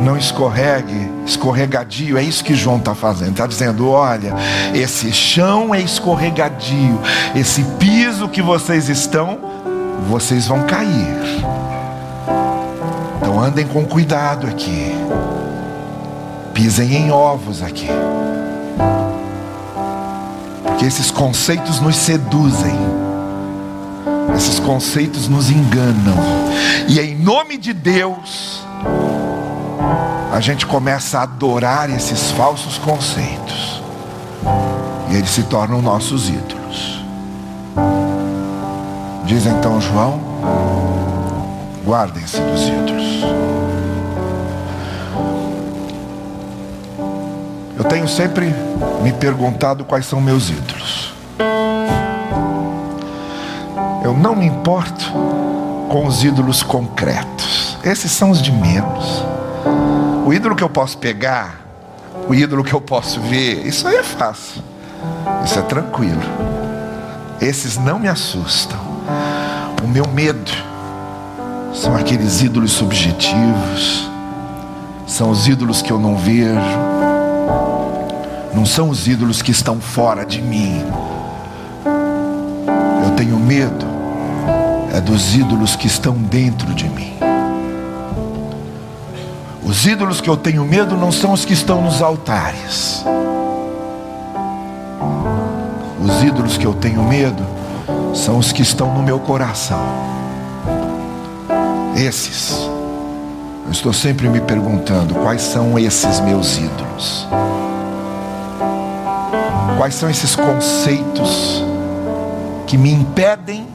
não 0.00 0.16
escorregue, 0.16 1.10
escorregadio. 1.26 2.18
É 2.18 2.22
isso 2.22 2.44
que 2.44 2.54
João 2.54 2.76
está 2.76 2.94
fazendo. 2.94 3.32
Está 3.32 3.46
dizendo: 3.46 3.88
olha, 3.88 4.34
esse 4.74 5.12
chão 5.12 5.74
é 5.74 5.80
escorregadio, 5.80 7.00
esse 7.34 7.62
piso 7.78 8.28
que 8.28 8.42
vocês 8.42 8.88
estão, 8.88 9.38
vocês 10.08 10.46
vão 10.46 10.62
cair. 10.64 11.44
Então 13.20 13.40
andem 13.40 13.66
com 13.66 13.84
cuidado 13.84 14.46
aqui. 14.46 14.92
Pisem 16.54 16.94
em 16.94 17.10
ovos 17.10 17.62
aqui. 17.62 17.88
Porque 20.62 20.86
esses 20.86 21.10
conceitos 21.10 21.80
nos 21.80 21.96
seduzem. 21.96 22.74
Esses 24.36 24.58
conceitos 24.60 25.28
nos 25.28 25.50
enganam. 25.50 26.16
E 26.88 26.98
em 27.00 27.16
nome 27.16 27.58
de 27.58 27.72
Deus, 27.72 28.64
a 30.32 30.40
gente 30.40 30.66
começa 30.66 31.18
a 31.18 31.22
adorar 31.22 31.90
esses 31.90 32.30
falsos 32.32 32.78
conceitos. 32.78 33.82
E 35.10 35.16
eles 35.16 35.30
se 35.30 35.42
tornam 35.44 35.82
nossos 35.82 36.28
ídolos. 36.28 37.04
Diz 39.26 39.46
então 39.46 39.80
João: 39.80 40.20
guardem-se 41.86 42.40
dos 42.40 42.68
ídolos. 42.68 43.24
Eu 47.84 47.90
tenho 47.90 48.08
sempre 48.08 48.46
me 49.02 49.12
perguntado 49.12 49.84
quais 49.84 50.06
são 50.06 50.18
meus 50.18 50.48
ídolos. 50.48 51.12
Eu 54.02 54.14
não 54.14 54.34
me 54.34 54.46
importo 54.46 55.12
com 55.90 56.06
os 56.06 56.24
ídolos 56.24 56.62
concretos. 56.62 57.76
Esses 57.84 58.10
são 58.10 58.30
os 58.30 58.40
de 58.40 58.50
menos. 58.50 59.22
O 60.26 60.32
ídolo 60.32 60.56
que 60.56 60.64
eu 60.64 60.70
posso 60.70 60.96
pegar, 60.96 61.60
o 62.26 62.34
ídolo 62.34 62.64
que 62.64 62.72
eu 62.72 62.80
posso 62.80 63.20
ver, 63.20 63.66
isso 63.66 63.86
aí 63.86 63.96
é 63.96 64.02
fácil. 64.02 64.62
Isso 65.44 65.58
é 65.58 65.62
tranquilo. 65.62 66.22
Esses 67.38 67.76
não 67.76 67.98
me 67.98 68.08
assustam. 68.08 68.78
O 69.84 69.86
meu 69.86 70.08
medo 70.08 70.50
são 71.74 71.94
aqueles 71.94 72.40
ídolos 72.40 72.72
subjetivos. 72.72 74.10
São 75.06 75.28
os 75.28 75.46
ídolos 75.46 75.82
que 75.82 75.92
eu 75.92 75.98
não 75.98 76.16
vejo. 76.16 77.03
Não 78.54 78.64
são 78.64 78.88
os 78.88 79.06
ídolos 79.06 79.42
que 79.42 79.50
estão 79.50 79.80
fora 79.80 80.24
de 80.24 80.40
mim. 80.40 80.84
Eu 83.04 83.10
tenho 83.16 83.38
medo 83.38 83.94
é 84.94 85.00
dos 85.00 85.34
ídolos 85.34 85.74
que 85.74 85.88
estão 85.88 86.14
dentro 86.14 86.72
de 86.72 86.88
mim. 86.88 87.14
Os 89.64 89.86
ídolos 89.86 90.20
que 90.20 90.30
eu 90.30 90.36
tenho 90.36 90.64
medo 90.64 90.96
não 90.96 91.10
são 91.10 91.32
os 91.32 91.44
que 91.44 91.52
estão 91.52 91.82
nos 91.82 92.00
altares. 92.00 93.04
Os 96.00 96.22
ídolos 96.22 96.56
que 96.56 96.64
eu 96.64 96.74
tenho 96.74 97.02
medo 97.02 97.42
são 98.14 98.38
os 98.38 98.52
que 98.52 98.62
estão 98.62 98.94
no 98.94 99.02
meu 99.02 99.18
coração. 99.18 99.80
Esses. 101.96 102.56
Eu 103.66 103.72
estou 103.72 103.92
sempre 103.92 104.28
me 104.28 104.40
perguntando 104.40 105.14
quais 105.16 105.42
são 105.42 105.76
esses 105.76 106.20
meus 106.20 106.56
ídolos. 106.56 107.26
Quais 109.84 109.96
são 109.96 110.08
esses 110.08 110.34
conceitos 110.34 111.62
que 112.66 112.78
me 112.78 112.90
impedem 112.90 113.66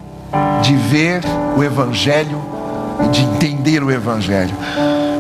de 0.64 0.76
ver 0.76 1.22
o 1.56 1.64
Evangelho 1.64 2.42
e 3.06 3.10
de 3.10 3.22
entender 3.22 3.84
o 3.84 3.92
Evangelho? 3.92 4.56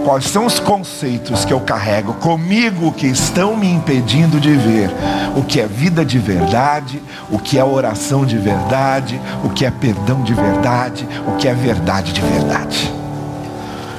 Quais 0.04 0.26
são 0.26 0.48
os 0.48 0.60
conceitos 0.60 1.46
que 1.46 1.54
eu 1.54 1.60
carrego 1.60 2.16
comigo 2.16 2.92
que 2.92 3.06
estão 3.06 3.56
me 3.56 3.72
impedindo 3.72 4.40
de 4.40 4.52
ver 4.56 4.90
o 5.36 5.44
que 5.44 5.62
é 5.62 5.68
vida 5.68 6.04
de 6.04 6.18
verdade, 6.18 7.00
o 7.30 7.38
que 7.38 7.60
é 7.60 7.64
oração 7.64 8.26
de 8.26 8.40
verdade, 8.40 9.22
o 9.44 9.50
que 9.50 9.68
é 9.68 9.70
perdão 9.70 10.24
de 10.24 10.34
verdade, 10.34 11.08
o 11.28 11.36
que 11.36 11.48
é 11.48 11.54
verdade 11.54 12.12
de 12.12 12.22
verdade? 12.22 12.92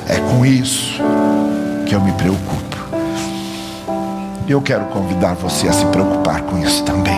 É 0.09 0.17
com 0.17 0.45
isso 0.45 1.01
que 1.87 1.95
eu 1.95 2.01
me 2.01 2.11
preocupo. 2.15 2.80
Eu 4.51 4.61
quero 4.61 4.87
convidar 4.87 5.35
você 5.35 5.69
a 5.69 5.73
se 5.73 5.87
preocupar 5.87 6.43
com 6.43 6.59
isso 6.59 6.83
também. 6.83 7.15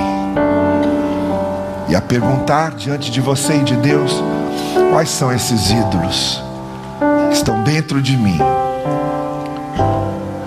E 1.88 1.96
a 1.96 2.00
perguntar 2.02 2.72
diante 2.72 3.10
de 3.10 3.22
você 3.22 3.54
e 3.54 3.60
de 3.60 3.74
Deus: 3.74 4.22
quais 4.90 5.08
são 5.08 5.32
esses 5.32 5.70
ídolos 5.70 6.42
que 7.30 7.34
estão 7.34 7.62
dentro 7.62 8.02
de 8.02 8.18
mim 8.18 8.38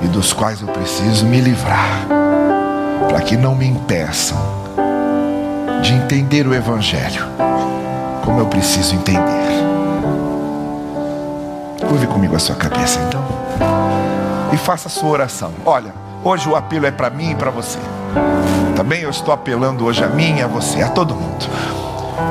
e 0.04 0.08
dos 0.10 0.32
quais 0.32 0.62
eu 0.62 0.68
preciso 0.68 1.26
me 1.26 1.42
livrar, 1.42 2.06
para 3.10 3.20
que 3.22 3.36
não 3.36 3.56
me 3.56 3.66
impeçam 3.66 4.38
de 5.82 5.92
entender 5.92 6.46
o 6.46 6.54
Evangelho 6.54 7.26
como 8.24 8.40
eu 8.40 8.46
preciso 8.46 8.94
entender. 8.94 9.24
Curve 11.90 12.06
comigo 12.06 12.36
a 12.36 12.40
sua 12.40 12.56
cabeça 12.56 13.00
então 13.08 13.26
e 14.54 14.58
faça 14.58 14.88
a 14.88 14.92
sua 14.92 15.10
oração. 15.10 15.52
Olha, 15.66 16.05
hoje 16.26 16.50
o 16.50 16.56
apelo 16.56 16.88
é 16.88 16.92
para 16.92 17.12
mim 17.12 17.32
e 17.32 17.36
para 17.36 17.52
você. 17.52 17.78
Também 18.76 19.02
eu 19.02 19.12
estou 19.12 19.32
apelando 19.32 19.86
hoje 19.86 20.04
a 20.04 20.08
mim 20.08 20.38
e 20.38 20.42
a 20.42 20.48
você, 20.48 20.82
a 20.82 20.90
todo 20.90 21.14
mundo. 21.14 21.46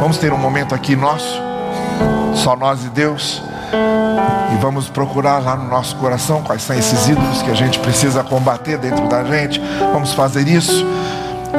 Vamos 0.01 0.19
ter 0.19 0.33
um 0.33 0.37
momento 0.37 0.75
aqui 0.75 0.97
nosso, 0.97 1.41
só 2.35 2.57
nós 2.57 2.85
e 2.85 2.89
Deus. 2.89 3.41
E 4.53 4.57
vamos 4.57 4.89
procurar 4.89 5.39
lá 5.39 5.57
no 5.57 5.69
nosso 5.69 5.95
coração 5.97 6.43
quais 6.43 6.63
são 6.63 6.77
esses 6.77 7.09
ídolos 7.09 7.43
que 7.43 7.51
a 7.51 7.55
gente 7.55 7.79
precisa 7.79 8.25
combater 8.25 8.79
dentro 8.79 9.09
da 9.09 9.23
gente. 9.23 9.61
Vamos 9.93 10.13
fazer 10.13 10.47
isso. 10.49 10.85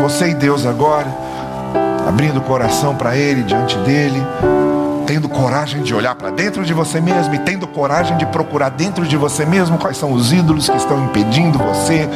Você 0.02 0.32
e 0.32 0.36
Deus 0.36 0.66
agora, 0.66 1.08
abrindo 2.06 2.40
o 2.40 2.42
coração 2.42 2.96
para 2.96 3.16
Ele, 3.16 3.44
diante 3.44 3.78
dEle, 3.80 4.22
tendo 5.06 5.30
coragem 5.30 5.84
de 5.84 5.94
olhar 5.94 6.16
para 6.16 6.32
dentro 6.32 6.66
de 6.66 6.74
você 6.74 7.00
mesmo 7.00 7.34
e 7.34 7.40
tendo 7.40 7.68
coragem 7.68 8.18
de 8.18 8.26
procurar 8.26 8.70
dentro 8.70 9.06
de 9.06 9.16
você 9.16 9.46
mesmo 9.46 9.78
quais 9.78 9.98
são 9.98 10.12
os 10.12 10.34
ídolos 10.34 10.68
que 10.68 10.78
estão 10.78 11.06
impedindo 11.06 11.60
você 11.60 12.10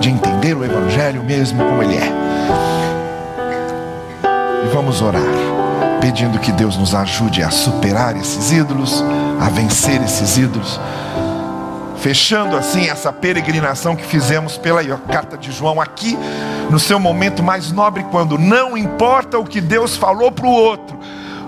de 0.00 0.08
entender 0.08 0.56
o 0.56 0.64
Evangelho 0.64 1.22
mesmo 1.22 1.62
como 1.62 1.82
ele 1.82 1.96
é. 1.96 2.12
E 4.64 4.68
vamos 4.74 5.02
orar, 5.02 5.22
pedindo 6.00 6.38
que 6.38 6.50
Deus 6.52 6.76
nos 6.76 6.94
ajude 6.94 7.42
a 7.42 7.50
superar 7.50 8.16
esses 8.16 8.50
ídolos, 8.50 9.04
a 9.40 9.48
vencer 9.50 10.02
esses 10.02 10.38
ídolos. 10.38 10.80
Fechando 11.98 12.56
assim 12.56 12.88
essa 12.88 13.12
peregrinação 13.12 13.94
que 13.94 14.04
fizemos 14.04 14.56
pela 14.56 14.82
carta 14.96 15.36
de 15.36 15.52
João 15.52 15.78
aqui, 15.78 16.18
no 16.70 16.78
seu 16.78 16.98
momento 16.98 17.42
mais 17.42 17.70
nobre, 17.70 18.06
quando 18.10 18.38
não 18.38 18.78
importa 18.78 19.38
o 19.38 19.44
que 19.44 19.60
Deus 19.60 19.96
falou 19.96 20.32
para 20.32 20.46
o 20.46 20.50
outro, 20.50 20.98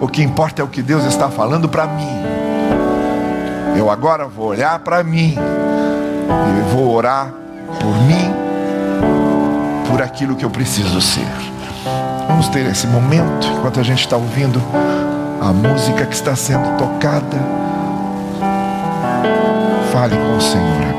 o 0.00 0.08
que 0.08 0.22
importa 0.22 0.62
é 0.62 0.64
o 0.64 0.68
que 0.68 0.82
Deus 0.82 1.04
está 1.04 1.28
falando 1.28 1.68
para 1.68 1.86
mim. 1.86 2.22
Eu 3.76 3.90
agora 3.90 4.26
vou 4.26 4.48
olhar 4.48 4.78
para 4.80 5.02
mim 5.02 5.36
e 5.36 6.72
vou 6.74 6.92
orar 6.94 7.32
por 7.80 7.96
mim, 8.02 8.32
por 9.88 10.02
aquilo 10.02 10.36
que 10.36 10.44
eu 10.44 10.50
preciso 10.50 11.00
ser. 11.00 11.26
Vamos 12.28 12.48
ter 12.48 12.66
esse 12.66 12.86
momento 12.86 13.46
enquanto 13.58 13.80
a 13.80 13.82
gente 13.82 14.00
está 14.00 14.16
ouvindo 14.16 14.60
a 15.40 15.52
música 15.52 16.06
que 16.06 16.14
está 16.14 16.36
sendo 16.36 16.76
tocada. 16.76 17.38
Fale 19.92 20.16
com 20.16 20.36
o 20.36 20.40
Senhor 20.40 20.91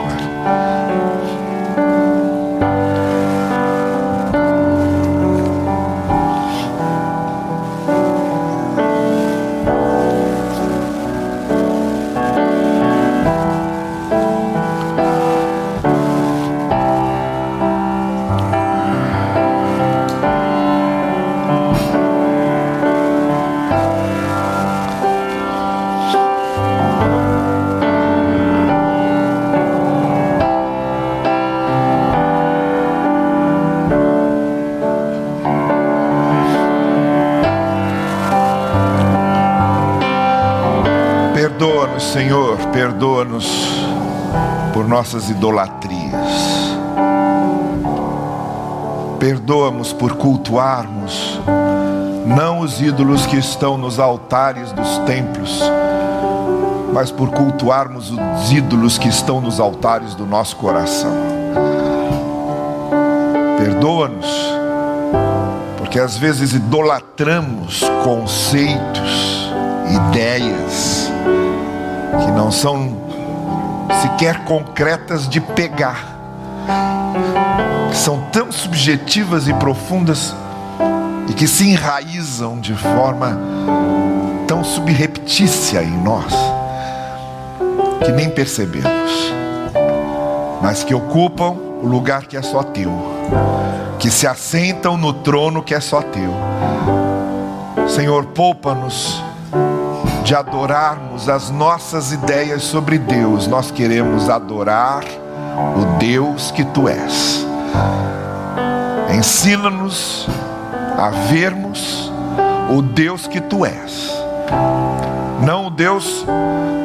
nossas 44.94 45.28
idolatrias. 45.28 46.30
Perdoa-nos 49.20 49.92
por 49.92 50.14
cultuarmos 50.18 51.42
não 52.28 52.60
os 52.60 52.80
ídolos 52.80 53.26
que 53.26 53.36
estão 53.36 53.76
nos 53.76 53.98
altares 53.98 54.72
dos 54.72 55.00
templos, 55.00 55.60
mas 56.94 57.10
por 57.10 57.32
cultuarmos 57.32 58.12
os 58.12 58.52
ídolos 58.52 59.00
que 59.00 59.08
estão 59.08 59.42
nos 59.42 59.60
altares 59.60 60.14
do 60.14 60.28
nosso 60.28 60.58
coração. 60.58 61.12
Perdoa-nos, 63.58 64.28
porque 65.80 66.00
às 66.00 66.16
vezes 66.18 66.54
idolatramos 66.54 67.82
conceitos, 68.04 69.50
ideias, 69.90 71.10
que 72.24 72.32
não 72.32 72.52
são 72.52 73.13
sequer 74.02 74.44
concretas 74.46 75.28
de 75.28 75.40
pegar, 75.40 76.14
são 77.94 78.22
tão 78.32 78.52
subjetivas 78.52 79.48
e 79.48 79.54
profundas 79.54 80.36
e 81.28 81.34
que 81.34 81.48
se 81.48 81.70
enraizam 81.70 82.60
de 82.60 82.74
forma 82.74 83.40
tão 84.48 84.64
subreptícia 84.64 85.84
em 85.84 85.98
nós 86.04 86.34
que 88.04 88.12
nem 88.12 88.30
percebemos, 88.30 89.34
mas 90.62 90.84
que 90.84 90.94
ocupam 90.94 91.52
o 91.82 91.88
lugar 91.88 92.26
que 92.26 92.36
é 92.36 92.42
só 92.42 92.62
teu, 92.64 92.92
que 94.00 94.10
se 94.10 94.28
assentam 94.28 94.98
no 94.98 95.14
trono 95.14 95.64
que 95.64 95.74
é 95.74 95.80
só 95.80 96.02
teu. 96.02 96.34
Senhor, 97.88 98.26
poupa-nos 98.26 99.22
de 100.24 100.34
adorarmos 100.34 101.28
as 101.28 101.50
nossas 101.50 102.14
ideias 102.14 102.64
sobre 102.64 102.98
Deus, 102.98 103.46
nós 103.46 103.72
queremos 103.72 104.30
adorar 104.30 105.04
o 105.76 105.98
Deus 105.98 106.50
que 106.50 106.64
tu 106.64 106.88
és. 106.88 107.46
Ensina-nos 109.14 110.28
a 110.98 111.10
vermos 111.10 112.12
o 112.74 112.82
Deus 112.82 113.28
que 113.28 113.42
tu 113.42 113.66
és, 113.66 114.12
não 115.46 115.68
o 115.68 115.70
Deus 115.70 116.26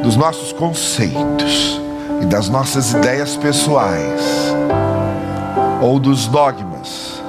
dos 0.02 0.16
nossos 0.16 0.52
conceitos 0.52 1.80
e 2.20 2.26
das 2.26 2.48
nossas 2.48 2.92
ideias 2.92 3.36
pessoais, 3.36 4.52
ou 5.80 6.00
dos 6.00 6.26
dogmas, 6.26 7.22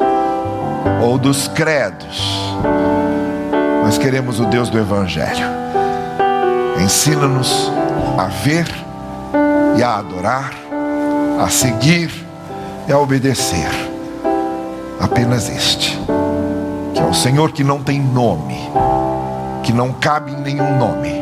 ou 1.03 1.20
dos 1.20 1.47
credos. 1.47 2.55
Nós 3.84 3.97
queremos 3.97 4.39
o 4.39 4.45
Deus 4.45 4.70
do 4.70 4.80
Evangelho. 4.80 5.69
Ensina-nos 6.80 7.72
a 8.18 8.26
ver 8.26 8.68
e 9.78 9.84
a 9.84 9.98
adorar, 9.98 10.54
a 11.40 11.50
seguir 11.50 12.12
e 12.88 12.92
a 12.92 12.98
obedecer. 12.98 13.70
Apenas 15.00 15.50
este, 15.50 16.00
que 16.94 17.00
é 17.00 17.06
o 17.06 17.14
Senhor 17.14 17.52
que 17.52 17.64
não 17.64 17.84
tem 17.84 18.00
nome, 18.00 18.58
que 19.64 19.72
não 19.72 19.94
cabe 19.94 20.32
em 20.32 20.42
nenhum 20.42 20.78
nome, 20.78 21.14